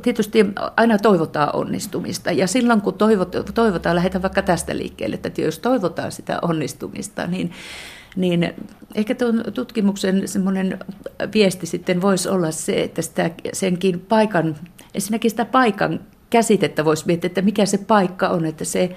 [0.01, 0.45] Tietysti
[0.77, 2.31] aina toivotaan onnistumista.
[2.31, 2.93] Ja silloin kun
[3.53, 7.51] toivotaan, lähdetään vaikka tästä liikkeelle, että jos toivotaan sitä onnistumista, niin,
[8.15, 8.53] niin
[8.95, 10.79] ehkä tuon tutkimuksen semmoinen
[11.33, 14.55] viesti sitten voisi olla se, että sitä, senkin paikan,
[14.93, 18.95] ensinnäkin sitä paikan käsitettä voisi miettiä, että mikä se paikka on, että se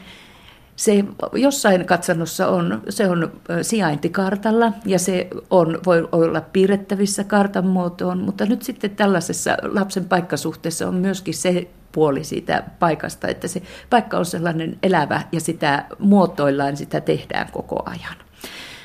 [0.77, 8.19] se jossain katsannossa on, se on sijaintikartalla ja se on, voi olla piirrettävissä kartan muotoon,
[8.19, 14.19] mutta nyt sitten tällaisessa lapsen paikkasuhteessa on myöskin se puoli siitä paikasta, että se paikka
[14.19, 18.17] on sellainen elävä ja sitä muotoillaan, sitä tehdään koko ajan.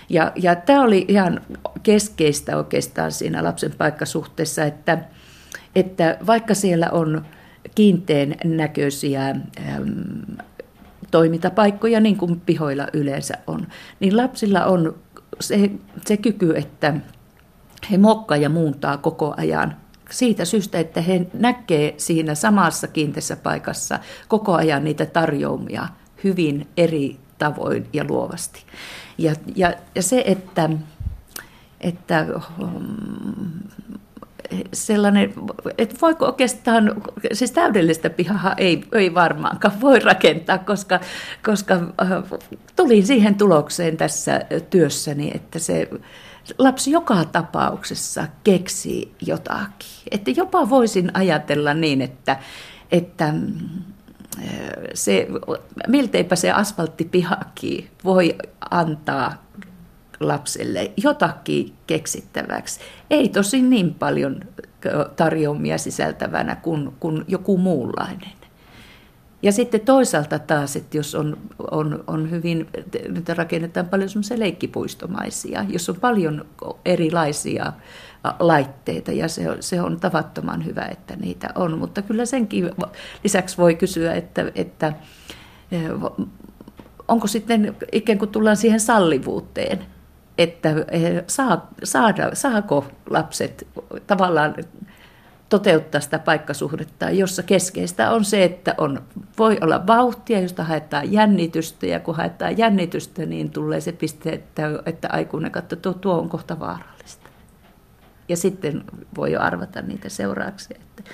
[0.09, 1.41] Ja, ja tämä oli ihan
[1.83, 4.97] keskeistä oikeastaan siinä lapsen paikkasuhteessa, että,
[5.75, 7.25] että vaikka siellä on
[7.75, 9.35] kiinteen näköisiä
[11.11, 13.67] toimintapaikkoja, niin kuin pihoilla yleensä on,
[13.99, 14.95] niin lapsilla on
[15.39, 15.71] se,
[16.07, 16.93] se kyky, että
[17.91, 19.75] he mokkaa ja muuntaa koko ajan
[20.09, 25.87] siitä syystä, että he näkee siinä samassa kiinteässä paikassa koko ajan niitä tarjoumia
[26.23, 28.63] hyvin eri tavoin ja luovasti.
[29.17, 30.69] Ja, ja, ja se, että,
[31.81, 32.25] että
[34.73, 35.33] sellainen,
[35.77, 37.01] että voiko oikeastaan,
[37.33, 40.99] siis täydellistä pihaa ei, ei varmaankaan voi rakentaa, koska,
[41.45, 42.39] koska äh,
[42.75, 45.89] tulin siihen tulokseen tässä työssäni, että se
[46.57, 49.89] lapsi joka tapauksessa keksii jotakin.
[50.11, 52.37] Että jopa voisin ajatella niin, että,
[52.91, 53.33] että äh,
[54.93, 55.27] se,
[55.87, 58.35] milteipä se asfalttipihakin voi
[58.71, 59.48] antaa
[60.19, 62.79] lapselle jotakin keksittäväksi.
[63.09, 64.39] Ei tosin niin paljon
[65.15, 68.39] tarjoamia sisältävänä kuin, kuin joku muunlainen.
[69.41, 71.37] Ja sitten toisaalta taas, että jos on,
[71.71, 72.67] on, on hyvin,
[73.07, 76.45] nyt rakennetaan paljon semmoisia leikkipuistomaisia, jos on paljon
[76.85, 77.73] erilaisia
[78.39, 81.77] laitteita ja se on, se on tavattoman hyvä, että niitä on.
[81.77, 82.71] Mutta kyllä senkin
[83.23, 84.93] lisäksi voi kysyä, että, että
[87.07, 89.85] onko sitten ikään kuin tullaan siihen sallivuuteen,
[90.39, 90.69] että
[91.27, 93.67] saa, saada, saako lapset
[94.07, 94.55] tavallaan
[95.49, 99.01] toteuttaa sitä paikkasuhdetta, jossa keskeistä on se, että on,
[99.37, 104.63] voi olla vauhtia, josta haetaan jännitystä, ja kun haetaan jännitystä, niin tulee se piste, että,
[104.85, 107.29] että aikuinen katsoo, tuo, tuo on kohta vaarallista.
[108.29, 108.83] Ja sitten
[109.15, 110.79] voi jo arvata niitä seurauksia.
[110.81, 111.11] Että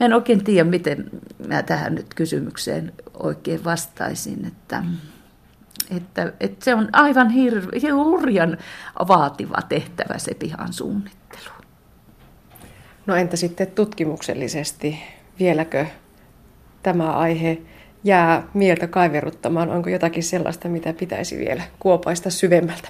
[0.00, 1.10] mä en oikein tiedä, miten
[1.48, 4.80] mä tähän nyt kysymykseen oikein vastaisin, että...
[4.80, 4.96] Mm
[5.96, 8.58] että, että se on aivan hir- hurjan
[9.08, 11.50] vaativa tehtävä se pihan suunnittelu.
[13.06, 15.02] No entä sitten tutkimuksellisesti?
[15.38, 15.86] Vieläkö
[16.82, 17.62] tämä aihe
[18.04, 19.70] jää mieltä kaiveruttamaan?
[19.70, 22.88] Onko jotakin sellaista, mitä pitäisi vielä kuopaista syvemmältä?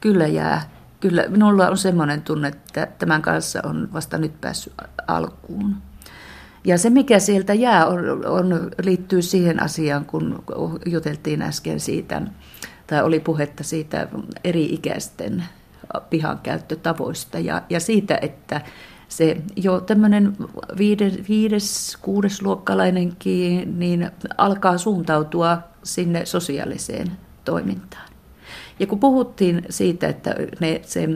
[0.00, 0.62] Kyllä jää.
[1.00, 4.72] Kyllä, minulla on semmoinen tunne, että tämän kanssa on vasta nyt päässyt
[5.06, 5.76] alkuun.
[6.66, 10.44] Ja se, mikä sieltä jää, on, on, liittyy siihen asiaan, kun
[10.86, 12.22] juteltiin äsken siitä,
[12.86, 14.08] tai oli puhetta siitä
[14.44, 15.44] eri-ikäisten
[16.10, 18.60] pihankäyttötavoista ja, ja siitä, että
[19.08, 20.36] se jo tämmöinen
[20.78, 27.12] viides, viides, kuudesluokkalainenkin niin alkaa suuntautua sinne sosiaaliseen
[27.44, 28.08] toimintaan.
[28.80, 31.08] Ja kun puhuttiin siitä, että ne, se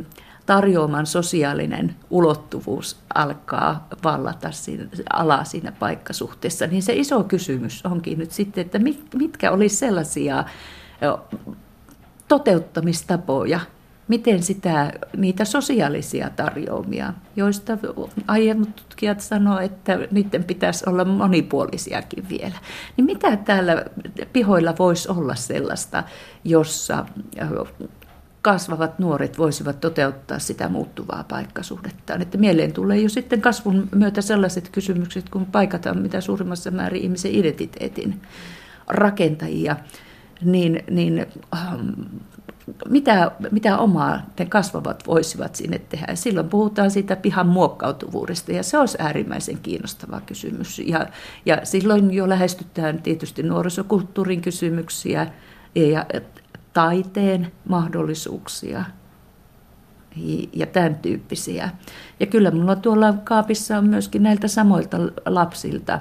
[0.50, 8.30] tarjoaman sosiaalinen ulottuvuus alkaa vallata siinä, alaa siinä paikkasuhteessa, niin se iso kysymys onkin nyt
[8.30, 8.78] sitten, että
[9.14, 10.44] mitkä olisi sellaisia
[12.28, 13.60] toteuttamistapoja,
[14.08, 17.78] miten sitä, niitä sosiaalisia tarjoamia, joista
[18.26, 22.58] aiemmat tutkijat sanoivat, että niiden pitäisi olla monipuolisiakin vielä.
[22.96, 23.84] Niin mitä täällä
[24.32, 26.04] pihoilla voisi olla sellaista,
[26.44, 27.06] jossa
[28.42, 32.22] kasvavat nuoret voisivat toteuttaa sitä muuttuvaa paikkasuhdettaan.
[32.22, 37.34] Että mieleen tulee jo sitten kasvun myötä sellaiset kysymykset, kun paikataan mitä suurimmassa määrin ihmisen
[37.34, 38.20] identiteetin
[38.88, 39.76] rakentajia,
[40.44, 41.90] niin, niin ähm,
[42.88, 46.14] mitä, mitä omaa ne kasvavat voisivat sinne tehdä.
[46.14, 50.78] Silloin puhutaan siitä pihan muokkautuvuudesta ja se olisi äärimmäisen kiinnostava kysymys.
[50.78, 51.06] Ja,
[51.46, 55.26] ja silloin jo lähestytään tietysti nuorisokulttuurin kysymyksiä
[55.74, 56.06] ja
[56.72, 58.84] taiteen mahdollisuuksia
[60.52, 61.70] ja tämän tyyppisiä.
[62.20, 64.96] Ja kyllä minulla tuolla kaapissa on myöskin näiltä samoilta
[65.26, 66.00] lapsilta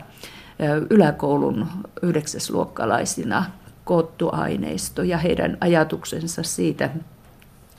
[0.89, 1.67] yläkoulun
[2.01, 3.45] yhdeksäsluokkalaisina
[3.83, 6.89] koottu aineisto ja heidän ajatuksensa siitä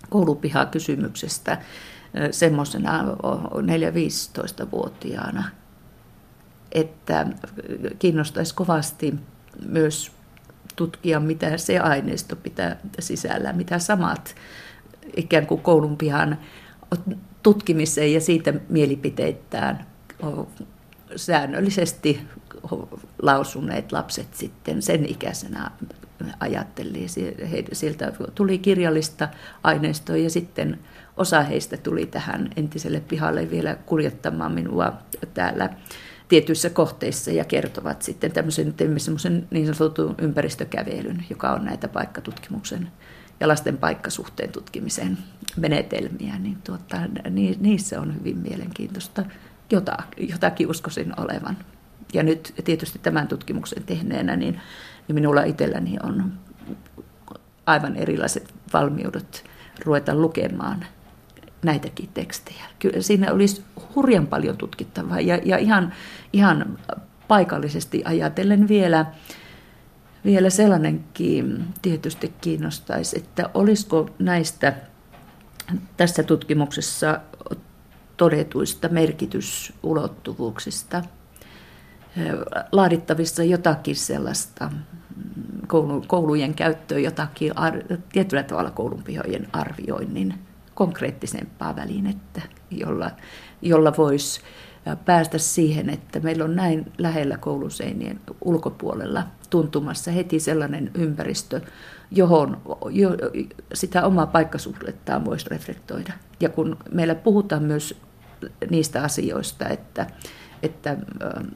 [0.09, 1.59] koulupihakysymyksestä
[2.31, 5.45] semmoisena 4-15-vuotiaana,
[6.73, 7.27] että
[7.99, 9.15] kiinnostaisi kovasti
[9.67, 10.13] myös
[10.81, 14.35] tutkia, mitä se aineisto pitää sisällä, mitä samat
[15.17, 16.39] ikään kuin koulun pihan
[17.43, 19.87] tutkimiseen ja siitä mielipiteittään
[21.17, 22.21] säännöllisesti
[23.23, 25.71] lausuneet lapset sitten sen ikäisenä
[26.41, 27.07] ajatteli.
[27.73, 29.29] Sieltä tuli kirjallista
[29.63, 30.79] aineistoa ja sitten
[31.17, 34.93] osa heistä tuli tähän entiselle pihalle vielä kuljettamaan minua
[35.35, 35.71] täällä
[36.31, 42.89] tietyissä kohteissa ja kertovat sitten tämmöisen, semmoisen niin sanotun ympäristökävelyn, joka on näitä paikkatutkimuksen
[43.41, 45.19] ja lasten paikkasuhteen tutkimisen
[45.57, 46.97] menetelmiä, niin tuota,
[47.61, 49.25] niissä on hyvin mielenkiintoista.
[49.71, 51.57] Jota, jotakin uskoisin olevan.
[52.13, 54.61] Ja nyt tietysti tämän tutkimuksen tehneenä, niin,
[55.09, 56.33] niin minulla itselläni on
[57.67, 59.45] aivan erilaiset valmiudet
[59.85, 60.87] ruveta lukemaan
[61.63, 62.65] näitäkin tekstejä.
[62.79, 65.93] Kyllä siinä olisi hurjan paljon tutkittavaa ja, ja ihan,
[66.33, 66.79] ihan
[67.29, 69.07] paikallisesti ajatellen vielä,
[70.25, 74.73] vielä sellainenkin tietysti kiinnostaisi, että olisiko näistä
[75.97, 77.21] tässä tutkimuksessa
[78.17, 81.03] todetuista merkitysulottuvuuksista
[82.73, 84.71] laadittavissa jotakin sellaista
[86.07, 87.53] koulujen käyttöön jotakin
[88.13, 90.35] tietyllä tavalla koulunpihojen arvioinnin
[90.81, 93.11] konkreettisempaa välinettä, jolla,
[93.63, 94.41] jolla voisi
[95.05, 101.61] päästä siihen, että meillä on näin lähellä kouluseinien ulkopuolella tuntumassa heti sellainen ympäristö,
[102.11, 102.61] johon
[102.91, 103.11] jo,
[103.75, 106.13] sitä omaa paikkasuhdettaan voisi reflektoida.
[106.41, 108.01] Ja kun meillä puhutaan myös
[108.71, 110.07] niistä asioista, että,
[110.63, 110.97] että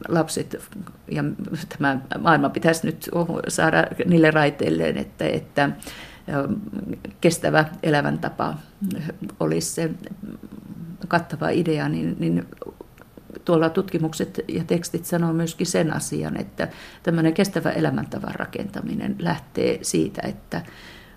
[0.07, 0.69] lapset
[1.11, 1.23] ja
[1.79, 3.09] tämä maailma pitäisi nyt
[3.47, 5.69] saada niille raiteilleen, että, että
[7.21, 8.57] kestävä elämäntapa
[9.39, 9.89] olisi se
[11.07, 12.45] kattava idea, niin, niin
[13.45, 16.67] tuolla tutkimukset ja tekstit sanoo myöskin sen asian, että
[17.03, 20.61] tämmöinen kestävä elämäntavan rakentaminen lähtee siitä, että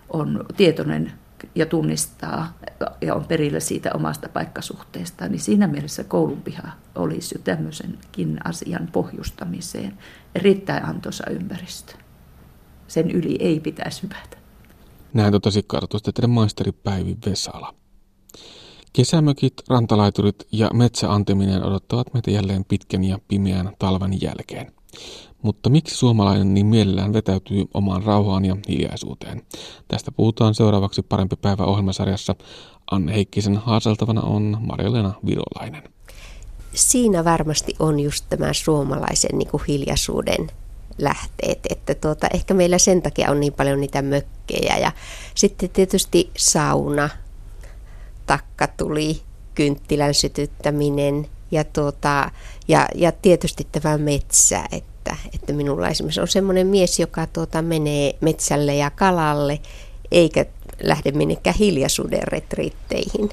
[0.08, 1.12] on tietoinen
[1.54, 2.58] ja tunnistaa
[3.00, 9.98] ja on perillä siitä omasta paikkasuhteesta, niin siinä mielessä koulunpiha olisi jo tämmöisenkin asian pohjustamiseen
[10.34, 11.92] erittäin antoisa ympäristö.
[12.88, 14.37] Sen yli ei pitäisi hypätä.
[15.14, 17.74] Näin totesi kartustieteiden maisteri Päivi Vesala.
[18.92, 24.72] Kesämökit, rantalaiturit ja metsäanteminen odottavat meitä jälleen pitkän ja pimeän talven jälkeen.
[25.42, 29.42] Mutta miksi suomalainen niin mielellään vetäytyy omaan rauhaan ja hiljaisuuteen?
[29.88, 32.34] Tästä puhutaan seuraavaksi Parempi päivä ohjelmasarjassa.
[32.90, 35.82] Anne Heikkisen haaseltavana on Marjolena Virolainen.
[36.74, 40.46] Siinä varmasti on just tämä suomalaisen niin kuin hiljaisuuden
[40.98, 44.92] lähteet, että tuota, ehkä meillä sen takia on niin paljon niitä mökkejä ja
[45.34, 47.08] sitten tietysti sauna,
[48.26, 49.22] takka tuli,
[49.54, 52.30] kynttilän sytyttäminen ja, tuota,
[52.68, 58.14] ja, ja tietysti tämä metsä, että, että minulla esimerkiksi on semmoinen mies, joka tuota, menee
[58.20, 59.60] metsälle ja kalalle
[60.12, 60.46] eikä
[60.82, 63.30] lähde minnekään hiljaisuuden retriitteihin.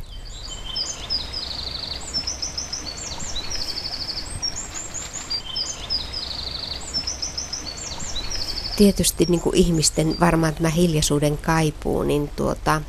[8.77, 12.81] Tietysti niin kuin ihmisten varmaan tämä hiljaisuuden kaipuu, niin tuota,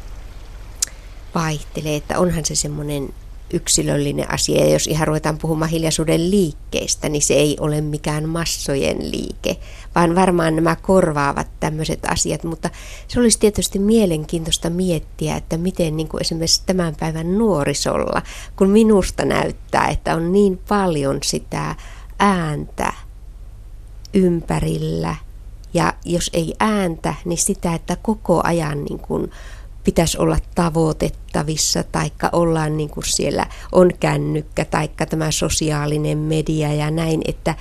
[1.34, 3.09] vaihtelee, että onhan se semmoinen
[3.53, 4.64] yksilöllinen asia.
[4.64, 9.57] Ja jos ihan ruvetaan puhumaan hiljaisuuden liikkeestä, niin se ei ole mikään massojen liike,
[9.95, 12.45] vaan varmaan nämä korvaavat tämmöiset asiat.
[12.45, 12.70] Mutta
[13.09, 18.22] se olisi tietysti mielenkiintoista miettiä, että miten niin kuin esimerkiksi tämän päivän nuorisolla,
[18.57, 21.74] kun minusta näyttää, että on niin paljon sitä
[22.18, 22.93] ääntä
[24.14, 25.16] ympärillä,
[25.77, 29.31] ja jos ei ääntä, niin sitä, että koko ajan niin kuin
[29.85, 36.91] pitäisi olla tavoitettavissa, taikka ollaan niin kuin siellä on kännykkä, taikka tämä sosiaalinen media ja
[36.91, 37.55] näin, että,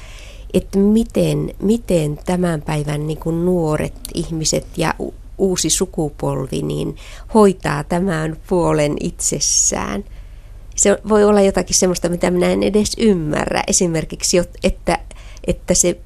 [0.53, 4.93] että miten, miten tämän päivän niin kuin nuoret ihmiset ja
[5.37, 6.95] uusi sukupolvi niin
[7.33, 10.03] hoitaa tämän puolen itsessään.
[10.75, 13.63] Se voi olla jotakin sellaista, mitä minä en edes ymmärrä.
[13.67, 14.99] Esimerkiksi, että,
[15.47, 15.97] että se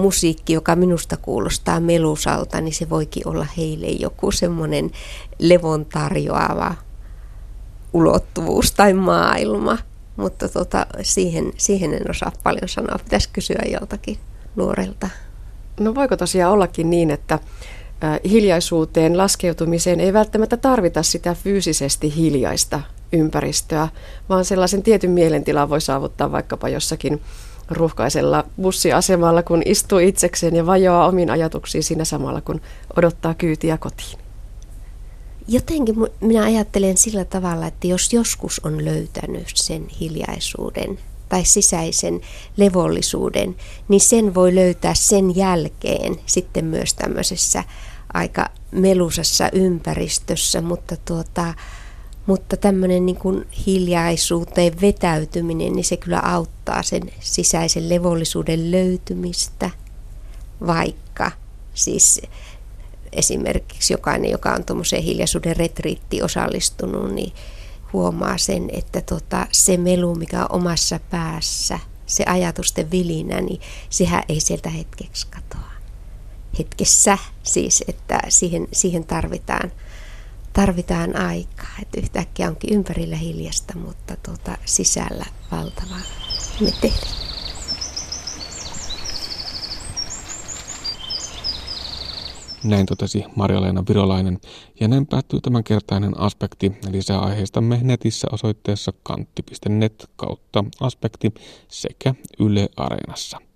[0.00, 4.90] musiikki, joka minusta kuulostaa melusalta, niin se voikin olla heille joku semmoinen
[5.38, 6.74] levon tarjoava
[7.92, 9.78] ulottuvuus tai maailma.
[10.16, 12.98] Mutta tota, siihen, siihen en osaa paljon sanoa.
[13.04, 14.18] Pitäisi kysyä joltakin
[14.56, 15.08] nuorelta.
[15.80, 17.38] No voiko tosiaan ollakin niin, että
[18.30, 22.80] hiljaisuuteen laskeutumiseen ei välttämättä tarvita sitä fyysisesti hiljaista
[23.12, 23.88] ympäristöä,
[24.28, 27.20] vaan sellaisen tietyn mielentilan voi saavuttaa vaikkapa jossakin
[27.70, 32.60] ruuhkaisella bussiasemalla, kun istuu itsekseen ja vajoaa omiin ajatuksiin siinä samalla, kun
[32.96, 34.18] odottaa kyytiä kotiin.
[35.48, 40.98] Jotenkin minä ajattelen sillä tavalla, että jos joskus on löytänyt sen hiljaisuuden
[41.28, 42.20] tai sisäisen
[42.56, 43.56] levollisuuden,
[43.88, 47.64] niin sen voi löytää sen jälkeen sitten myös tämmöisessä
[48.12, 51.54] aika melusassa ympäristössä, mutta tuota,
[52.26, 59.70] mutta tämmöinen niin kuin hiljaisuuteen vetäytyminen, niin se kyllä auttaa sen sisäisen levollisuuden löytymistä,
[60.66, 61.30] vaikka
[61.74, 62.22] siis
[63.12, 67.32] esimerkiksi jokainen, joka on tuommoiseen hiljaisuuden retriitti osallistunut, niin
[67.92, 73.60] huomaa sen, että tota, se melu, mikä on omassa päässä, se ajatusten vilinä, niin
[73.90, 75.70] sehän ei sieltä hetkeksi katoa.
[76.58, 79.72] Hetkessä siis, että siihen, siihen tarvitaan,
[80.52, 81.74] tarvitaan aikaa.
[81.82, 85.96] Että yhtäkkiä onkin ympärillä hiljasta, mutta tuota, sisällä valtava
[86.60, 87.20] meteli.
[92.64, 94.38] Näin totesi Marja-Leena Virolainen.
[94.80, 96.72] Ja näin päättyy tämänkertainen aspekti.
[96.90, 101.34] Lisää aiheistamme netissä osoitteessa kantti.net kautta aspekti
[101.68, 103.40] sekä Yle Areenassa.